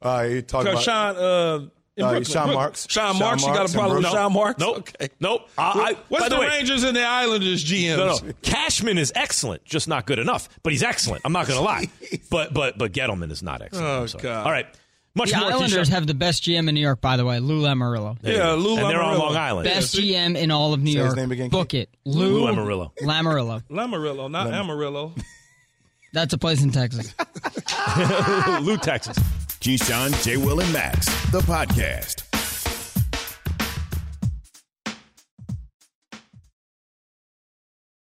[0.01, 1.67] Uh, you talking Because about Sean, uh,
[2.01, 2.87] Uh, Sean Marks.
[2.89, 3.45] Sean Sean Marks.
[3.45, 4.13] You got a problem with Nope.
[4.13, 4.59] Sean Marks?
[4.59, 4.77] Nope.
[4.79, 5.09] Okay.
[5.19, 5.49] Nope.
[5.57, 7.97] I, I, What's by the, the way, Rangers and the Islanders GMs?
[7.97, 8.33] No, no.
[8.41, 10.49] Cashman is excellent, just not good enough.
[10.63, 11.21] But he's excellent.
[11.25, 11.89] I'm not going to lie.
[12.31, 14.15] But but but Gettleman is not excellent.
[14.15, 14.45] Oh, God.
[14.47, 14.65] All right.
[15.13, 15.51] Much The more.
[15.51, 15.93] Islanders Keyshawn.
[15.93, 18.17] have the best GM in New York, by the way, Lou Lamoriello.
[18.21, 19.67] Yeah, Lou and they're on Long Island.
[19.67, 20.13] Yeah, Best see?
[20.13, 21.17] GM in all of New Say his York.
[21.17, 21.81] name again, Book Kate.
[21.81, 21.89] it.
[22.05, 22.91] Lou, Lou Lamoriello.
[23.01, 23.61] Lamoriello.
[23.69, 25.13] Lamarillo, not Amarillo.
[26.13, 27.13] That's a place in Texas.
[28.61, 29.17] Lou, Texas.
[29.59, 30.37] Keyshawn, J.
[30.37, 32.23] Will, and Max, the podcast.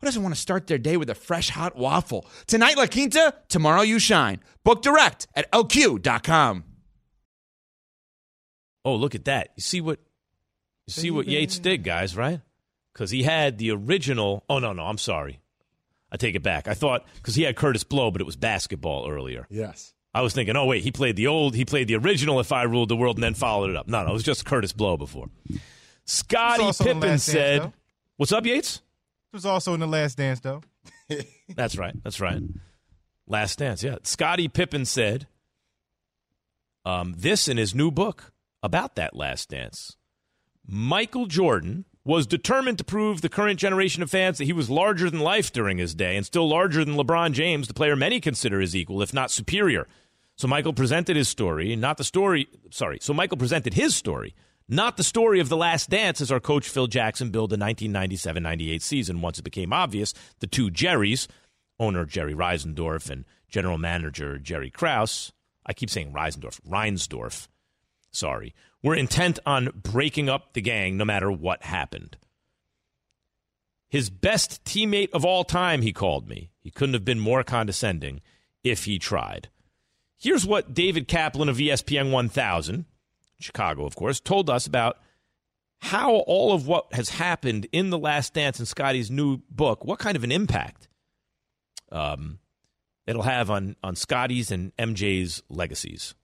[0.00, 2.26] who doesn't want to start their day with a fresh hot waffle?
[2.46, 4.40] Tonight, La Quinta, tomorrow, you shine.
[4.64, 6.64] Book direct at lq.com.
[8.84, 9.48] Oh, look at that.
[9.56, 9.98] You see what
[10.86, 12.40] you see what Yates did, guys, right?
[12.92, 14.44] Because he had the original.
[14.48, 15.40] Oh no, no, I'm sorry.
[16.12, 16.68] I take it back.
[16.68, 19.46] I thought because he had Kurtis Blow, but it was basketball earlier.
[19.50, 19.92] yes.
[20.14, 22.62] I was thinking, oh wait, he played the old, he played the original "If I
[22.62, 23.86] Ruled the World" and then followed it up.
[23.86, 25.28] No, no, it was just Kurtis Blow before.
[26.06, 27.72] Scottie also Pippen Last Dance, said,
[28.16, 28.80] "What's up, Yates?"
[29.36, 30.62] It was also in the Last Dance, though.
[31.54, 31.94] That's right.
[32.02, 32.40] That's right.
[33.26, 33.82] Last Dance.
[33.82, 33.96] Yeah.
[34.02, 35.26] Scottie Pippen said
[36.86, 39.98] um, this in his new book about that Last Dance.
[40.66, 45.10] Michael Jordan was determined to prove the current generation of fans that he was larger
[45.10, 48.58] than life during his day and still larger than LeBron James, the player many consider
[48.60, 49.86] his equal, if not superior.
[50.36, 53.00] So Michael presented his story, not the story, sorry.
[53.02, 54.34] So Michael presented his story,
[54.68, 58.82] not the story of the last dance as our coach Phil Jackson billed the 1997-98
[58.82, 61.28] season once it became obvious the two Jerrys,
[61.78, 65.32] owner Jerry Reisendorf and general manager Jerry Krause,
[65.64, 67.48] I keep saying Reisendorf, Reinsdorf,
[68.10, 72.16] sorry, were intent on breaking up the gang no matter what happened.
[73.88, 76.50] His best teammate of all time, he called me.
[76.60, 78.20] He couldn't have been more condescending
[78.64, 79.48] if he tried.
[80.18, 82.84] Here's what David Kaplan of ESPN 1000,
[83.40, 84.98] Chicago, of course, told us about
[85.80, 89.98] how all of what has happened in The Last Dance and Scottie's new book, what
[89.98, 90.88] kind of an impact
[91.92, 92.38] um,
[93.06, 96.14] it'll have on, on Scottie's and MJ's legacies.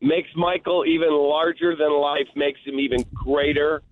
[0.00, 3.82] makes Michael even larger than life, makes him even greater.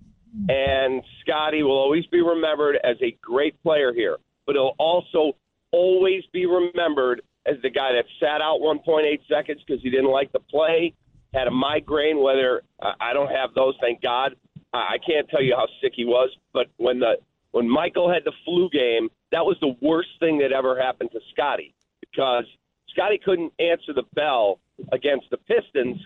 [0.49, 5.37] And Scotty will always be remembered as a great player here, but he'll also
[5.73, 10.31] always be remembered as the guy that sat out 1.8 seconds because he didn't like
[10.33, 10.95] the play,
[11.33, 12.23] had a migraine.
[12.23, 14.35] Whether uh, I don't have those, thank God.
[14.73, 17.15] I, I can't tell you how sick he was, but when the
[17.53, 21.21] when Michael had the flu game, that was the worst thing that ever happened to
[21.33, 22.45] Scottie because
[22.89, 24.61] Scottie couldn't answer the bell
[24.93, 25.99] against the Pistons.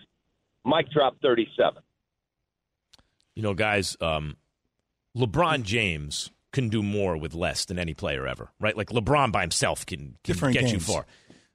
[0.63, 1.81] Mike dropped 37.
[3.35, 4.37] You know, guys, um,
[5.15, 8.77] LeBron James can do more with less than any player ever, right?
[8.77, 11.05] Like LeBron by himself can, can Different get you far.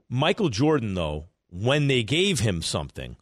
[0.08, 3.16] Michael Jordan, though, when they gave him something,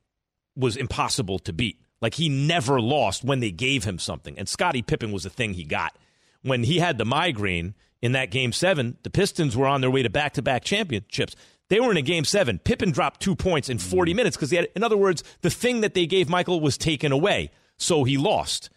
[0.58, 1.80] was impossible to beat.
[2.00, 4.38] Like he never lost when they gave him something.
[4.38, 5.96] And Scottie Pippen was the thing he got.
[6.42, 10.02] When he had the migraine in that game seven, the Pistons were on their way
[10.02, 11.34] to back to back championships.
[11.68, 12.58] They were in a game seven.
[12.60, 15.80] Pippen dropped two points in 40 minutes because he had, in other words, the thing
[15.82, 17.50] that they gave Michael was taken away.
[17.76, 18.70] So he lost.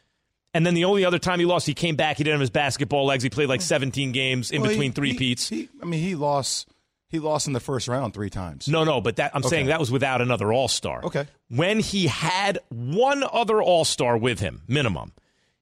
[0.53, 2.17] And then the only other time he lost, he came back.
[2.17, 3.23] He didn't have his basketball legs.
[3.23, 5.47] He played like 17 games in Well, he- between three he- peats.
[5.47, 6.67] he- I mean, he lost.
[7.11, 8.67] He lost in the first round three times.
[8.69, 9.49] No, no, but that I'm Okay.
[9.49, 11.03] saying that was without another All Star.
[11.03, 11.27] Okay.
[11.49, 15.11] When he had one other All Star with him, minimum,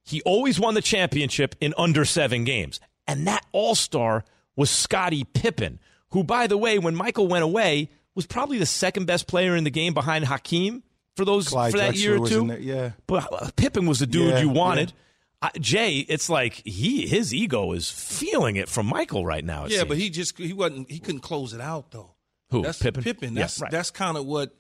[0.04, 4.24] he always won the championship in under seven games, and that All Star
[4.56, 5.80] was Scottie Pippen,
[6.12, 9.64] who, by the way, when Michael went away, was probably the second best player in
[9.64, 10.84] the game behind Hakeem
[11.16, 12.48] for those Clyde for that Drexler year or two.
[12.48, 12.92] there, yeah.
[13.08, 14.94] But uh, Pippen was the dude Yeah, you wanted.
[15.42, 19.64] I, Jay, it's like he his ego is feeling it from Michael right now.
[19.64, 19.84] Yeah, seems.
[19.86, 22.16] but he just he wasn't he couldn't close it out though.
[22.52, 23.04] Who, That's Pippen?
[23.04, 23.34] Pippen.
[23.36, 23.72] Yeah, That's right.
[23.72, 24.54] that's kind of what.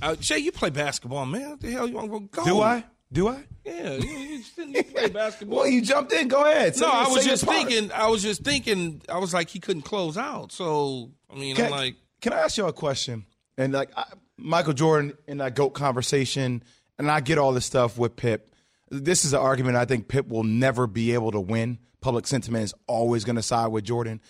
[0.00, 1.50] Uh, Jay, you play basketball, man.
[1.50, 2.44] What the hell you want to go?
[2.44, 2.84] Do I?
[3.12, 3.44] Do I?
[3.64, 5.58] Yeah, you, you, you play basketball.
[5.60, 6.28] Well, you jumped in.
[6.28, 6.76] Go ahead.
[6.76, 7.92] Say- no, I was just thinking.
[7.92, 9.02] I was just thinking.
[9.08, 10.52] I was like, he couldn't close out.
[10.52, 13.24] So I mean, I'm like, can I ask you a question?
[13.56, 14.04] And like I,
[14.36, 16.62] Michael Jordan in that goat conversation,
[16.98, 18.54] and I get all this stuff with Pip.
[18.90, 21.78] This is an argument I think Pip will never be able to win.
[22.00, 24.20] Public sentiment is always going to side with Jordan.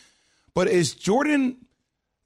[0.54, 1.58] But is Jordan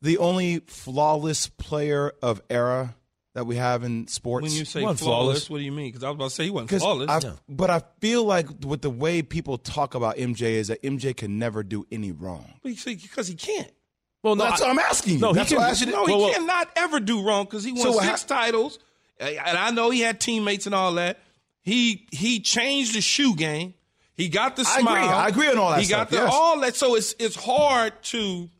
[0.01, 2.95] the only flawless player of era
[3.35, 4.45] that we have in sports?
[4.45, 5.51] when you say flawless, flawless.
[5.51, 5.89] what do you mean?
[5.89, 7.11] Because I was about to say he wasn't flawless.
[7.25, 11.17] I, But I feel like with the way people talk about MJ is that MJ
[11.17, 12.55] can never do any wrong.
[12.63, 13.71] because he can't.
[14.23, 15.19] well, no, That's I- what I'm asking you.
[15.21, 17.65] No, he can- why I asked No, he Well, well- cannot ever do wrong because
[17.65, 18.79] he won So six titles,
[19.19, 21.19] and I know he had teammates and all that.
[21.63, 23.75] He he changed the shoe game.
[24.15, 24.89] He got the smile.
[24.89, 25.47] I agree.
[25.47, 26.31] I agree on all that He stuff, got the yes.
[26.33, 26.77] all that.
[26.77, 28.51] So it's it's hard to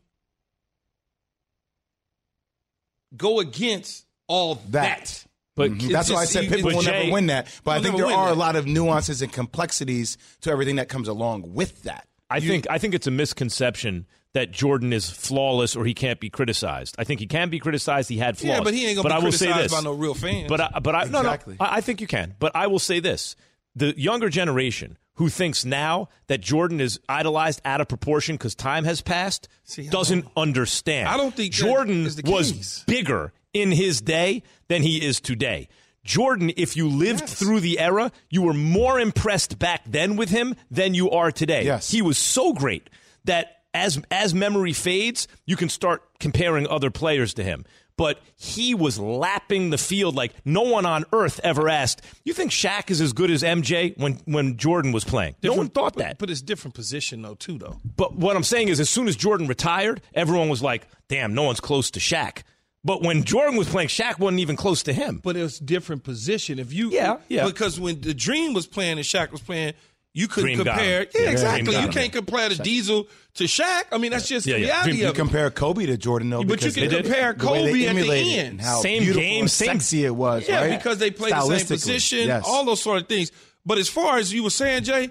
[3.15, 4.71] go against all that.
[4.71, 5.25] that.
[5.55, 5.83] But Mhm.
[5.83, 7.47] It's that's why I said you- Pippen will Jay- never win that.
[7.63, 8.33] But I think there are that.
[8.33, 12.07] a lot of nuances and complexities to everything that comes along with that.
[12.29, 16.29] I think I think it's a misconception that Jordan is flawless or he can't be
[16.29, 16.95] criticized.
[16.97, 18.09] I think he can be criticized.
[18.09, 18.57] He had flaws.
[18.57, 19.79] Yeah, but he ain't gonna but be I will say criticized this.
[19.79, 20.49] by no real fans.
[20.49, 21.55] But I, but I Exactly.
[21.59, 22.35] no I, I think you can.
[22.39, 23.35] But I will say this:
[23.75, 28.83] the younger generation who thinks now that Jordan is idolized out of proportion because time
[28.85, 31.07] has passed See, doesn't understand.
[31.07, 35.67] I don't think Jordan is the was bigger in his day than he is today.
[36.03, 37.35] Jordan, if you lived Yes.
[37.35, 41.63] through the era, you were more impressed back then with him than you are today.
[41.65, 41.91] Yes.
[41.91, 42.89] He was so great
[43.25, 47.65] that as as memory fades, you can start comparing other players to him.
[47.95, 52.01] But he was lapping the field like no one on earth ever asked.
[52.25, 55.35] You think Shaq is as good as MJ when when Jordan was playing?
[55.43, 56.17] no one thought that.
[56.17, 57.77] But it's different position though too though.
[57.95, 61.43] But what I'm saying is, as soon as Jordan retired, everyone was like, "Damn, no
[61.43, 62.41] one's close to Shaq."
[62.85, 65.21] But when Jordan was playing, Shaq wasn't even close to him.
[65.23, 66.59] But it's different position.
[66.59, 67.45] If you Yeah, yeah.
[67.45, 69.73] because when the Dream was playing and Shaq was playing,
[70.13, 71.07] you couldn't Dream compare.
[71.15, 71.73] Yeah, Yeah, exactly.
[71.73, 73.83] Dream You can't compare the Diesel to Shaq.
[73.91, 74.65] I mean, that's just Yeah, the yeah.
[74.67, 75.17] reality Dream- You of it.
[75.17, 77.73] compare Kobe to Jordan though, But you can they- compare the way they Kobe at
[77.73, 78.61] the emulated end.
[78.61, 80.47] how Same game, same- sexy it was.
[80.47, 80.77] Yeah, right?
[80.77, 82.43] because they played the same position, yes.
[82.45, 83.31] all those sort of things.
[83.65, 85.09] But as far as you were saying, Jay,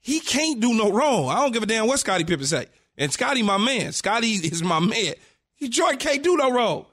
[0.00, 1.28] he can't do no wrong.
[1.30, 2.66] I don't give a damn what Scottie Pippen say.
[2.96, 3.92] And Scottie, my man.
[3.92, 5.14] Scottie is my man.
[5.54, 6.86] He Jordan can't do no wrong.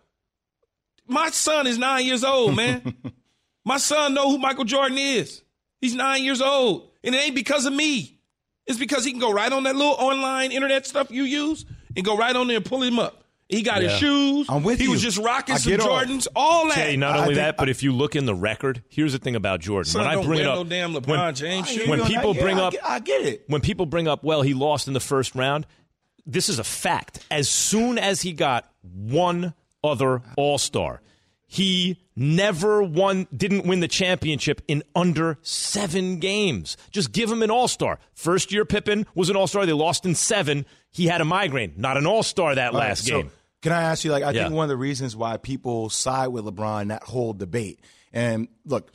[1.07, 2.95] My son is nine years old, man.
[3.65, 5.41] my son know who Michael Jordan is.
[5.81, 6.89] He's nine years old.
[7.05, 8.19] And it ain't because of me.
[8.67, 11.65] It's because he can go right on that little online internet stuff you use
[11.95, 13.21] and go right on there and pull him up.
[13.47, 14.47] He got his shoes.
[14.49, 14.85] I'm with you.
[14.85, 14.91] he you.
[14.91, 16.75] was just rocking I some get all- Jordans, all that.
[16.75, 19.19] Jay, not I only think- that, but if you look in the record, here's the
[19.19, 19.91] thing about Jordan.
[19.91, 22.33] Son when I don't bring it up, no damn LeBron when, James I when people
[22.33, 22.37] that.
[22.39, 23.43] Yeah, bring I up- get- I get it.
[23.45, 25.67] when people bring up, well, he lost in the first round,
[26.25, 27.19] this is a fact.
[27.29, 31.01] As soon as he got one other All Star,
[31.47, 36.75] he never won, didn't win the championship in under seven games.
[36.91, 37.99] Just give him an All Star.
[38.13, 39.65] First year Pippen was an All Star.
[39.65, 40.65] They lost in seven.
[40.91, 41.73] He had a migraine.
[41.77, 43.31] Not an All Star that All right, last so game.
[43.61, 44.43] Can I ask you, like, I Yeah.
[44.43, 47.79] think one of the reasons why people side with LeBron, that whole debate,
[48.13, 48.91] and look,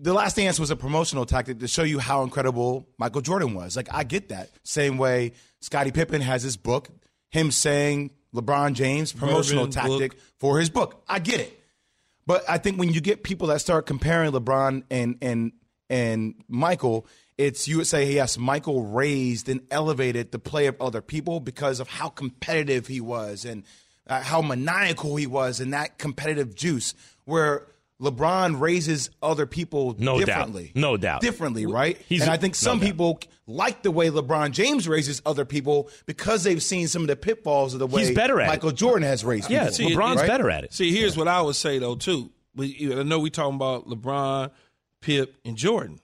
[0.00, 3.76] the last dance was a promotional tactic to show you how incredible Michael Jordan was.
[3.76, 4.50] Like I get that.
[4.62, 6.88] Same way Scottie Pippen has his book,
[7.30, 10.20] him saying LeBron James promotional Bourbon tactic book.
[10.38, 11.02] for his book.
[11.08, 11.58] I get it.
[12.26, 15.52] But I think when you get people that start comparing LeBron and and
[15.88, 17.06] and Michael,
[17.38, 21.80] it's you would say yes, Michael raised and elevated the play of other people because
[21.80, 23.64] of how competitive he was and
[24.06, 26.94] uh, how maniacal he was and that competitive juice.
[27.24, 27.66] Where
[28.00, 30.50] LeBron raises other people No doubt.
[30.74, 31.20] No doubt.
[31.20, 32.00] differently, right?
[32.08, 32.86] He's- and I think no some doubt.
[32.86, 37.16] people like the way LeBron James raises other people because they've seen some of the
[37.16, 38.50] pitfalls of the way He's better at it.
[38.50, 39.74] Michael Jordan has raised Yeah, people.
[39.74, 40.28] See, LeBron's right?
[40.28, 40.72] better at it.
[40.72, 42.30] See, here's what I would say though too.
[42.58, 44.50] I know we're talking about LeBron,
[45.00, 45.98] Pip, and Jordan,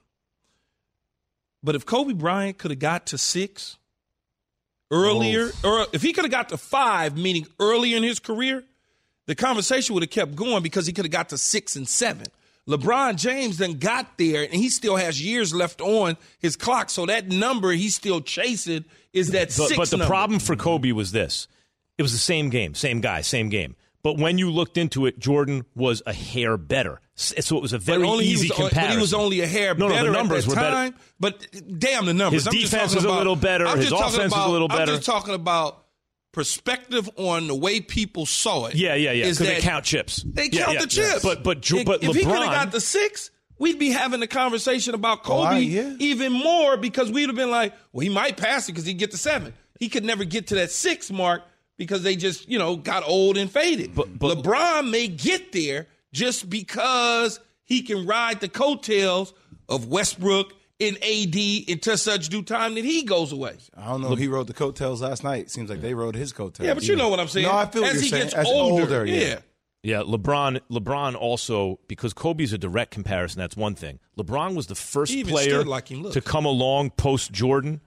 [1.62, 3.76] but if Kobe Bryant could have got to six
[4.90, 8.64] earlier, or if he could have got to five, meaning earlier in his career,
[9.26, 12.26] the conversation would have kept going because he could have got to six and seven.
[12.68, 16.88] LeBron James then got there, and he still has years left on his clock.
[16.88, 19.76] So that number he's still chasing is that But, six.
[19.76, 20.08] but the number.
[20.08, 21.46] problem for Kobe was this:
[21.98, 23.76] it was the same game, same guy, same game.
[24.02, 27.00] But when you looked into it, Jordan was a hair better.
[27.16, 29.88] So it was a very easy he was, But he was only a hair no,
[29.88, 30.96] better no, the numbers at were that better.
[31.20, 31.46] But
[31.78, 32.44] damn the numbers.
[32.44, 33.66] His I'm defense was a little better.
[33.66, 34.92] I'm His offense was a little better.
[34.92, 35.83] I'm just talking about
[36.34, 38.74] perspective on the way people saw it.
[38.74, 39.24] Yeah, yeah, yeah.
[39.26, 40.22] is Because they that count chips.
[40.22, 41.22] They Yeah, count yeah, the chips.
[41.22, 44.20] But but Jo- if, but if he could have got the six, we'd be having
[44.22, 45.94] a conversation about Oh, Kobe I- yeah.
[45.98, 49.10] even more because we'd have been like, well, he might pass it because he'd get
[49.12, 49.54] the seven.
[49.78, 51.42] He could never get to that six mark
[51.78, 53.94] because they just you know got old and faded.
[53.94, 59.32] But- but- LeBron may get there just because he can ride the coattails
[59.68, 61.36] of Westbrook and AD
[61.68, 63.56] until such due time that he goes away.
[63.76, 65.50] I don't know if he rode the coattails last night.
[65.50, 66.66] Seems like they rode his coattails.
[66.66, 67.46] Yeah, but you know what I'm saying.
[67.46, 68.22] No, I feel what As he saying.
[68.24, 69.14] gets As older, yeah.
[69.26, 69.38] yeah.
[69.82, 70.60] Yeah, LeBron.
[70.70, 73.38] LeBron also because Kobe's a direct comparison.
[73.40, 73.98] That's one thing.
[74.18, 76.14] LeBron was the first He even player stood like he looked.
[76.14, 77.82] to come along post Jordan,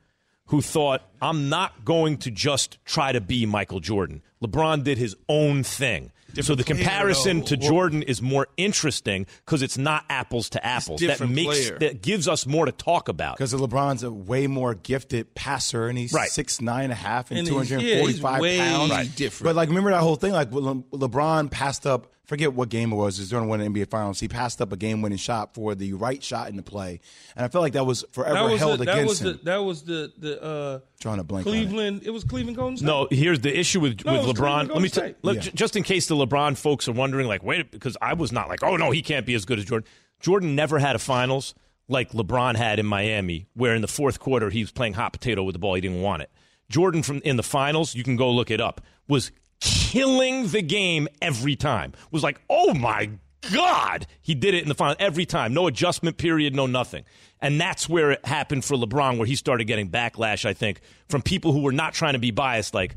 [0.45, 5.15] who thought, "I'm not going to just try to be Michael Jordan." LeBron did his
[5.27, 6.11] own thing.
[6.41, 11.01] So the comparison to Jordan is more interesting because it's not apples to apples.
[11.01, 11.79] That different makes player.
[11.79, 13.37] that gives us more to talk about.
[13.37, 16.29] Because LeBron's a way more gifted passer, and he's Right.
[16.29, 18.41] six nine and a half and, And two he's- hundred yeah, and forty he's five
[18.41, 18.91] way pounds.
[18.91, 19.15] Right.
[19.15, 19.45] different.
[19.49, 20.33] But like, remember that whole thing?
[20.33, 22.11] Like, Le- LeBron passed up.
[22.27, 23.17] Forget what game it was.
[23.17, 24.19] It was during one of the NBA Finals.
[24.19, 26.99] He passed up a game-winning shot for the right shot in the play,
[27.37, 29.27] and I felt like that was forever That was, held the, that against was him.
[29.27, 31.55] the that was the the uh, Drawing a blank on it.
[31.55, 32.01] Cleveland.
[32.03, 32.09] It.
[32.09, 32.85] was Cleveland Golden State.
[32.85, 34.67] No, here's the issue with, No, with LeBron.
[34.69, 35.41] Let me Golden t- let- Yeah.
[35.41, 38.49] j- just in case the LeBron folks are wondering, like, wait, because I was not
[38.49, 39.87] like, oh no, he can't be as good as Jordan.
[40.19, 41.55] Jordan never had a finals
[41.87, 45.43] like LeBron had in Miami, where in the fourth quarter he was playing hot potato
[45.43, 46.29] with the ball, he didn't want it.
[46.69, 51.07] Jordan from in the finals, you can go look it up, was killing the game
[51.21, 51.93] every time.
[52.11, 53.09] Was like, oh my
[53.53, 55.53] God, he did it in the final every time.
[55.53, 57.03] No adjustment period, no nothing.
[57.39, 61.21] And that's where it happened for LeBron, where he started getting backlash, I think, from
[61.21, 62.95] people who were not trying to be biased, like,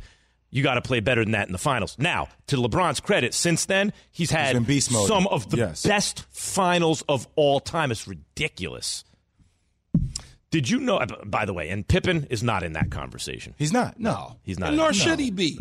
[0.52, 1.94] you got to play better than that in the finals.
[1.98, 5.06] Now, to LeBron's credit, since then, he's had been beast mode.
[5.06, 5.84] some of the Yes.
[5.86, 7.92] best finals of all time.
[7.92, 9.04] It's ridiculous.
[10.50, 13.54] Did you know, by the way, and Pippen is not in that conversation.
[13.58, 14.00] He's not.
[14.00, 14.70] No, He's not.
[14.70, 14.96] And in nor it.
[14.96, 15.60] should he be.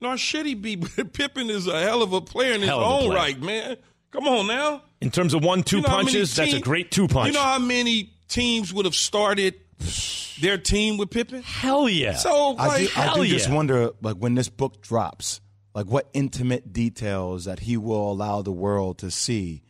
[0.00, 0.76] Nor should he be.
[0.76, 3.14] But Pippen is a hell of a player in his Hell of a own player.
[3.14, 3.76] right, man.
[4.10, 4.82] Come on now.
[5.00, 7.28] In terms of one two You know how many punches, that's a great two punch.
[7.28, 9.54] You know how many teams would have started
[10.40, 11.42] their team with Pippen?
[11.42, 12.14] Hell yeah.
[12.14, 15.40] So I do, I hell do just wonder, like when this book drops,
[15.74, 19.62] like what intimate details that he will allow the world to see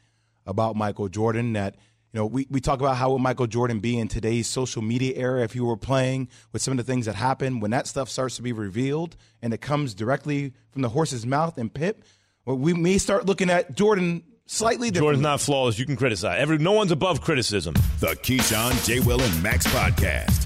[0.47, 1.55] about Michael Jordan.
[1.55, 1.77] That
[2.17, 5.13] you know, we, we talk about how would Michael Jordan be in today's social media
[5.17, 8.09] era if he were playing with some of the things that happen when that stuff
[8.09, 12.05] starts to be revealed and it comes directly from the horse's mouth and Pip.
[12.47, 15.01] Well, we may start looking at Jordan slightly differently.
[15.09, 15.79] Jordan's not flawless.
[15.79, 16.41] You can criticize.
[16.41, 17.75] Every no one's above criticism.
[18.01, 19.01] The Keyshawn, J.
[19.01, 20.46] Will, and Max podcast.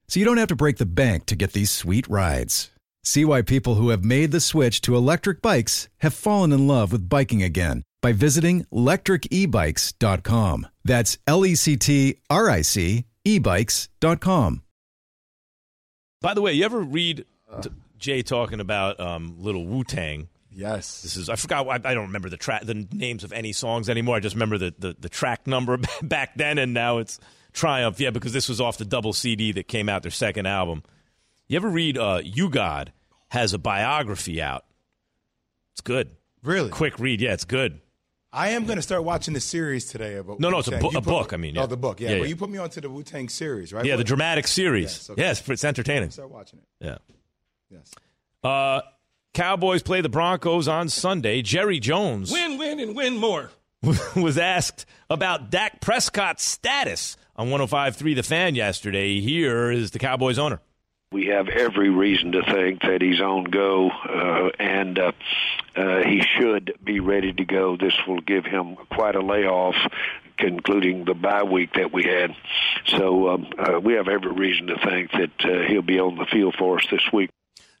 [0.11, 2.69] so you don't have to break the bank to get these sweet rides.
[3.01, 6.91] See why people who have made the switch to electric bikes have fallen in love
[6.91, 10.67] with biking again by visiting lectricebikes.com.
[10.83, 14.63] That's L E C T R I C ebikes.com.
[16.19, 17.23] By the way, you ever read
[17.61, 20.27] t- Jay talking about um, little Wu Tang?
[20.51, 21.03] Yes.
[21.03, 23.89] This is I forgot I, I don't remember the track the names of any songs
[23.89, 24.17] anymore.
[24.17, 27.17] I just remember the, the, the track number back then and now it's
[27.53, 27.99] Triumph.
[27.99, 30.83] Yeah, because this was off the double CD that came out their second album.
[31.47, 32.91] You ever read uh U-God
[33.29, 34.65] has a biography out?
[35.73, 36.11] It's good.
[36.43, 36.69] Really?
[36.69, 37.21] Quick read.
[37.21, 37.79] Yeah, it's good.
[38.33, 40.81] I am going to start watching the series today about No, no, it's a Wu-Tang.
[40.83, 41.99] bo- You a book, me- I mean, Oh, the book.
[41.99, 42.29] Yeah, Yeah, but yeah.
[42.29, 43.83] you put me onto the Wu Tang series, right?
[43.85, 44.83] Yeah, the dramatic series.
[44.93, 45.21] Yes, okay.
[45.21, 46.11] Yes, it's entertaining.
[46.11, 46.85] Start watching it.
[46.85, 46.97] Yeah.
[47.69, 47.91] Yes.
[48.43, 48.81] Uh,
[49.33, 51.41] Cowboys play the Broncos on Sunday.
[51.41, 53.49] Jerry Jones Win, win, and win more.
[54.15, 59.19] was asked about Dak Prescott's status on 105.3 The Fan yesterday.
[59.19, 60.61] Here is the Cowboys owner.
[61.11, 65.11] We have every reason to think that he's on go, uh, and uh,
[65.75, 67.75] uh, he should be ready to go.
[67.75, 69.75] This will give him quite a layoff,
[70.37, 72.33] concluding the bye week that we had.
[72.85, 76.25] So um, uh, we have every reason to think that uh, he'll be on the
[76.25, 77.29] field for us this week.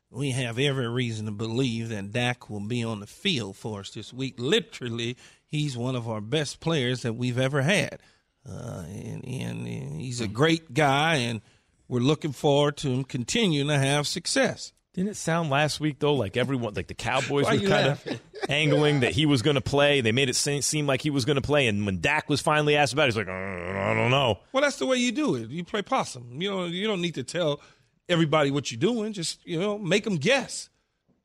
[0.09, 3.91] We have every reason to believe that Dak will be on the field for us
[3.91, 4.35] this week.
[4.37, 7.99] Literally, he's one of our best players that we've ever had.
[8.47, 11.41] Uh, and, and, and he's a great guy, and
[11.87, 14.73] we're looking forward to him continuing to have success.
[14.93, 18.13] Didn't it sound last week though like everyone, like the Cowboys were kind laughing?
[18.13, 20.01] of angling that he was going to play?
[20.01, 22.75] They made it seem like he was going to play, and when Dak was finally
[22.75, 24.39] asked about, it, he's like, "Uh, I don't know.
[24.51, 25.49] Well, that's the way you do it.
[25.49, 26.41] You play possum.
[26.41, 27.61] You know, you don't need to tell
[28.09, 29.13] everybody what you're doing.
[29.13, 30.69] Just you know, make them guess.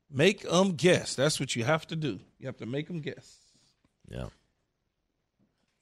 [0.09, 1.15] Make them guess.
[1.15, 2.19] That's what you have to do.
[2.39, 3.35] You have to make them guess.
[4.09, 4.27] Yeah.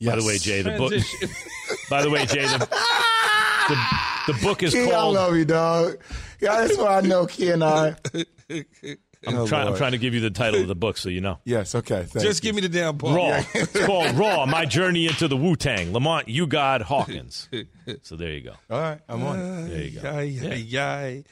[0.01, 0.93] By the way, Jay, the book.
[1.89, 2.57] By the way, Jay, the,
[3.69, 5.97] the, the book is Key, I love you, dog.
[6.41, 7.95] Yeah, that's why I know Key and I.
[9.27, 11.19] I'm, Oh, trying, I'm trying to give you the title of the book so you
[11.19, 11.39] know.
[11.45, 12.03] Yes, okay.
[12.03, 12.49] thank Just you.
[12.49, 13.15] give me the damn ball.
[13.15, 13.43] Raw.
[13.55, 14.45] it's called Raw.
[14.45, 15.93] My journey into the Wu Tang.
[15.93, 17.49] Lamont, U-God Hawkins.
[18.03, 18.53] So there you go.
[18.69, 19.67] All right, I'm on.
[19.69, 20.19] There you go.
[20.19, 21.23] Yay, yay, yay.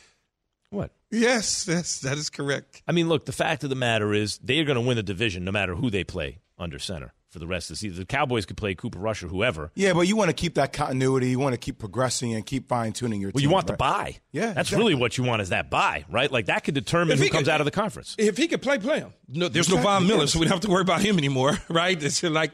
[0.72, 0.92] What?
[1.12, 2.82] Yes, that's that is correct.
[2.88, 5.04] I mean, look, the fact of the matter is they are going to win the
[5.04, 8.00] division no matter who they play under center for the rest of the season.
[8.00, 9.72] The Cowboys could play Cooper Rush or whoever.
[9.74, 11.30] Yeah, but you want to keep that continuity.
[11.30, 13.50] You want to keep progressing and keep fine tuning your Well, team.
[13.50, 14.18] you want the buy.
[14.32, 14.78] Yeah, That's exactly.
[14.78, 16.32] really what you want is that buy, right?
[16.32, 18.16] Like that could determine If who he comes could- out of the conference.
[18.20, 19.14] If he could play, play him.
[19.28, 21.58] No, there's no Exactly, Von Miller, so we don't have to worry about him anymore,
[21.70, 22.02] right?
[22.02, 22.52] It's like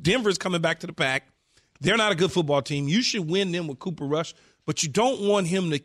[0.00, 1.28] Denver's coming back to the pack.
[1.80, 2.88] They're not a good football team.
[2.88, 5.80] You should win them with Cooper Rush, but you don't want him to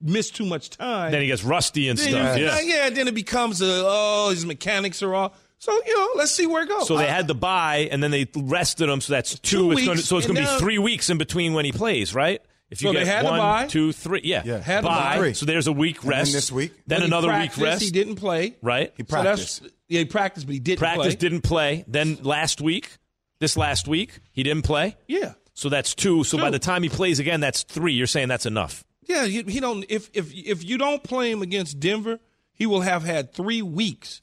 [0.00, 1.12] miss too much time.
[1.12, 2.38] Then he gets rusty and Then stuff.
[2.38, 2.60] Yeah.
[2.60, 5.38] yeah, then it becomes a oh, his mechanics are off.
[5.62, 6.88] So you know, let's see where it goes.
[6.88, 9.00] So they had the bye, and then they rested him.
[9.00, 9.56] So that's two.
[9.58, 12.16] Two it's gonna, so it's going to be three weeks in between when he plays,
[12.16, 12.42] right?
[12.68, 13.66] If you So they get had the one, bye.
[13.68, 14.58] two, three, yeah, Yeah.
[14.58, 15.18] Had the bye.
[15.20, 15.32] bye.
[15.32, 16.32] So there's a week And then rest.
[16.32, 16.72] this week?
[16.88, 17.80] then When another week rest.
[17.80, 18.56] He didn't play.
[18.60, 18.92] right?
[18.96, 19.62] He So practiced.
[19.62, 21.14] that's yeah, he practiced, but he didn't Practice play.
[21.16, 21.84] didn't play.
[21.86, 22.96] Then last week,
[23.38, 24.96] this last week, he didn't play.
[25.06, 26.24] Yeah, So that's two.
[26.24, 27.92] So by the time he plays again, that's three.
[27.92, 28.84] You're saying that's enough.
[29.06, 29.26] yeah.
[29.26, 29.84] He, he don't.
[29.88, 32.18] If if if you don't play him against Denver,
[32.52, 34.22] he will have had three weeks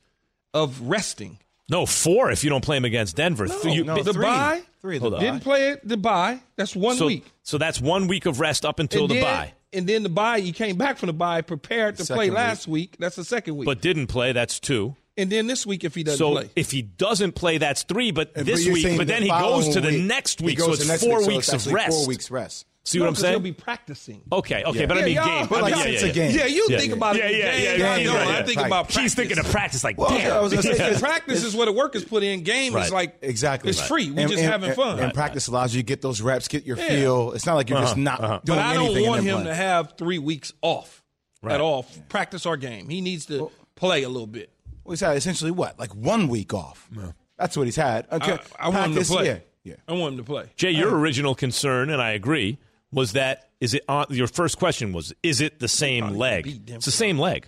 [0.53, 1.39] of resting.
[1.69, 3.45] No, four if you don't play him against Denver.
[3.47, 4.23] No, Th- you- no, the three.
[4.25, 4.61] bye.
[4.81, 5.19] Three of Hold on.
[5.19, 5.87] Didn't play it.
[5.87, 6.39] The bye.
[6.55, 7.25] That's one so, week.
[7.43, 9.53] so that's one week of rest up until and the then, bye.
[9.73, 10.37] And then the bye.
[10.37, 12.95] You came back from the bye, prepared to play last week.
[12.97, 13.65] That's the second week.
[13.65, 14.31] But didn't play.
[14.31, 14.95] That's two.
[15.17, 18.11] and then this week, if he doesn't So play, if he doesn't play, that's three.
[18.11, 20.39] But And this you're week, saying but the then he goes to the week, next
[20.39, 21.97] he week, goes so it's four week, so weeks it's of rest.
[21.97, 22.65] Four weeks rest.
[22.85, 23.33] See what I'm 'cause saying?
[23.33, 24.21] He'll be practicing.
[24.31, 24.85] Okay, okay, Yeah.
[24.87, 25.47] but I mean y'all- game.
[25.47, 26.37] but I like mean, it's yeah, a yeah, game.
[26.39, 26.95] Yeah, you Yeah, think yeah.
[26.97, 27.35] about Yeah, it.
[27.37, 27.79] yeah, game.
[27.79, 28.15] yeah, I yeah, know.
[28.15, 28.65] right, I think Right.
[28.67, 30.31] about He's thinking of practice like, Well, damn.
[30.31, 30.99] I was gonna say, practice.
[31.01, 32.41] practice is where the work is put in.
[32.41, 32.85] Game Right.
[32.85, 33.69] is like Exactly.
[33.69, 34.09] It's free.
[34.09, 34.99] We And- just and- having and- fun.
[34.99, 36.87] And practice allows you to get those reps, get your Yeah.
[36.87, 37.31] feel.
[37.33, 38.39] It's not like you're just Uh-huh, not uh-huh.
[38.45, 41.03] doing but I don't want him to have three weeks off
[41.43, 41.53] Right.
[41.55, 41.85] at all.
[42.07, 42.89] Practice our game.
[42.89, 44.49] He needs to play a little bit.
[44.83, 46.89] Well, he's had essentially what, like one week off.
[47.37, 48.07] That's what he's had.
[48.11, 49.25] Okay, I, I want him to play.
[49.25, 49.73] Yeah, yeah.
[49.87, 50.45] I want him to play.
[50.55, 52.57] Jay, your original concern, and I agree,
[52.91, 56.61] was that is it on, your first question was is it the same leg?
[56.67, 57.47] It's the same leg.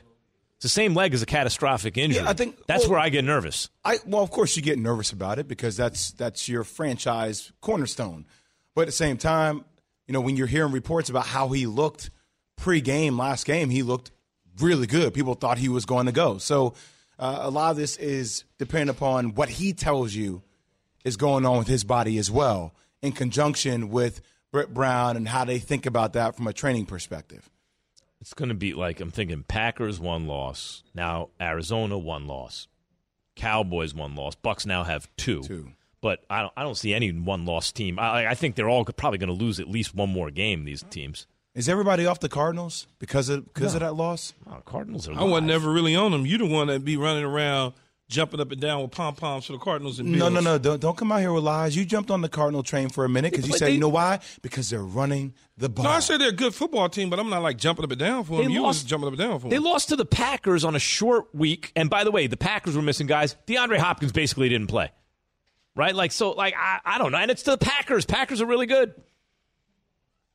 [0.58, 2.24] It's the same leg as a catastrophic injury.
[2.24, 3.70] Yeah, I think- that's well- where I get nervous.
[3.84, 8.26] I well, of course, you get nervous about it because that's that's your franchise cornerstone.
[8.76, 9.66] But at the same time,
[10.08, 12.10] you know, when you're hearing reports about how he looked
[12.58, 14.12] pre-game last game, he looked
[14.60, 15.14] really good.
[15.14, 16.38] People thought he was going to go.
[16.38, 16.76] So
[17.18, 20.44] uh, a lot of this is depending upon what he tells you
[21.04, 24.22] is going on with his body as well, in conjunction with
[24.52, 27.50] Britt Brown and how they think about that from a training perspective.
[28.20, 30.84] It's going to be like I'm thinking Packers one loss.
[30.94, 32.68] Now Arizona one loss.
[33.36, 34.36] Cowboys one loss.
[34.36, 35.42] Bucks now have two.
[35.42, 35.72] Two.
[36.02, 37.98] But I don't, I don't see any one loss team.
[38.00, 40.66] I, I think they're all probably going to lose at least one more game.
[40.66, 41.28] These teams.
[41.54, 44.34] Is everybody off the Cardinals because of because of that loss?
[44.50, 45.14] Oh, Cardinals are.
[45.14, 46.26] I wasn't never really on them.
[46.26, 47.74] You the one that be running around
[48.12, 50.34] jumping up and down with pom poms for the Cardinals and No, Bills.
[50.34, 50.58] no, no!
[50.60, 51.76] Don't don't come out here with lies.
[51.76, 53.80] You jumped on the Cardinal train for a minute because you but said, they- you
[53.80, 54.20] know why?
[54.42, 55.86] Because they're running the ball.
[55.86, 58.00] No, I said they're a good football team, but I'm not like jumping up and
[58.00, 58.48] down for them.
[58.48, 59.64] They You was lost- jumping up and down for They them.
[59.64, 62.76] They lost to the Packers on a short week, and by the way, the Packers
[62.76, 63.36] were missing guys.
[63.48, 64.92] DeAndre Hopkins basically didn't play,
[65.76, 65.96] right?
[65.96, 68.06] Like so, like I, I don't know, and it's to the Packers.
[68.06, 68.94] Packers are really good.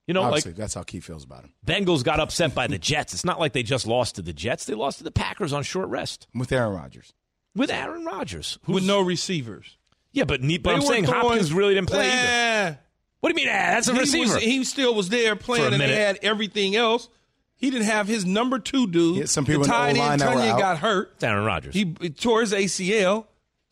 [0.07, 1.53] You know, Obviously, like that's how Keith feels about him.
[1.67, 3.13] Bengals got upset by the Jets.
[3.13, 5.65] It's not like they just lost to the Jets; they lost to the Packers on
[5.65, 7.13] short rest With Aaron Rodgers.
[7.57, 8.59] With Aaron Rodgers.
[8.67, 9.77] with no receivers.
[10.13, 12.29] Yeah, but, ne- but They I'm saying throwing- Hopkins really didn't play either.
[12.71, 12.75] Eh.
[13.21, 13.55] What do you mean?
[13.55, 14.35] Ah, that's a he receiver.
[14.35, 17.09] Was, he still was there playing, and they had everything else.
[17.57, 19.17] He didn't have his number two dude.
[19.17, 20.59] Yeah, some people the in tight end that were Tonyan out.
[20.61, 21.13] got hurt.
[21.15, 21.75] It's Aaron Rodgers.
[21.75, 23.27] He, he tore his ACL.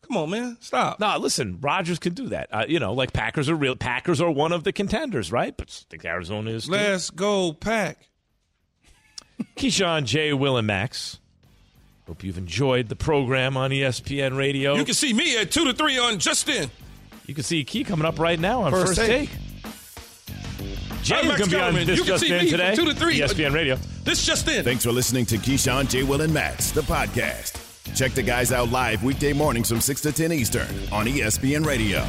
[0.08, 0.98] Come on, man, stop.
[1.00, 2.48] No, listen, Rodgers could do that.
[2.52, 3.76] Uh, you know, like Packers are real.
[3.76, 5.56] Packers are one of the contenders, right?
[5.56, 6.64] But I think Arizona is.
[6.66, 6.72] too.
[6.72, 8.08] Let's go, pack.
[9.56, 10.32] Keyshawn, J.
[10.32, 11.18] Will, and Max.
[12.06, 14.74] Hope you've enjoyed the program on ESPN Radio.
[14.74, 16.70] You can see me at two to three on Justin.
[17.26, 19.30] You can see Key coming up right now on First First, Take.
[19.30, 19.38] Take.
[21.02, 21.86] Jay I'm is going to be on Kellerman.
[21.86, 22.74] this You can just see in me from today.
[22.74, 23.18] two to three.
[23.20, 23.76] ESPN Radio.
[24.04, 24.64] This just in.
[24.64, 26.02] Thanks for listening to Keyshawn, J.
[26.02, 27.60] Will, and Max, the podcast.
[27.94, 32.04] Check the guys out live weekday mornings from 6 to 10 Eastern on ESPN Radio.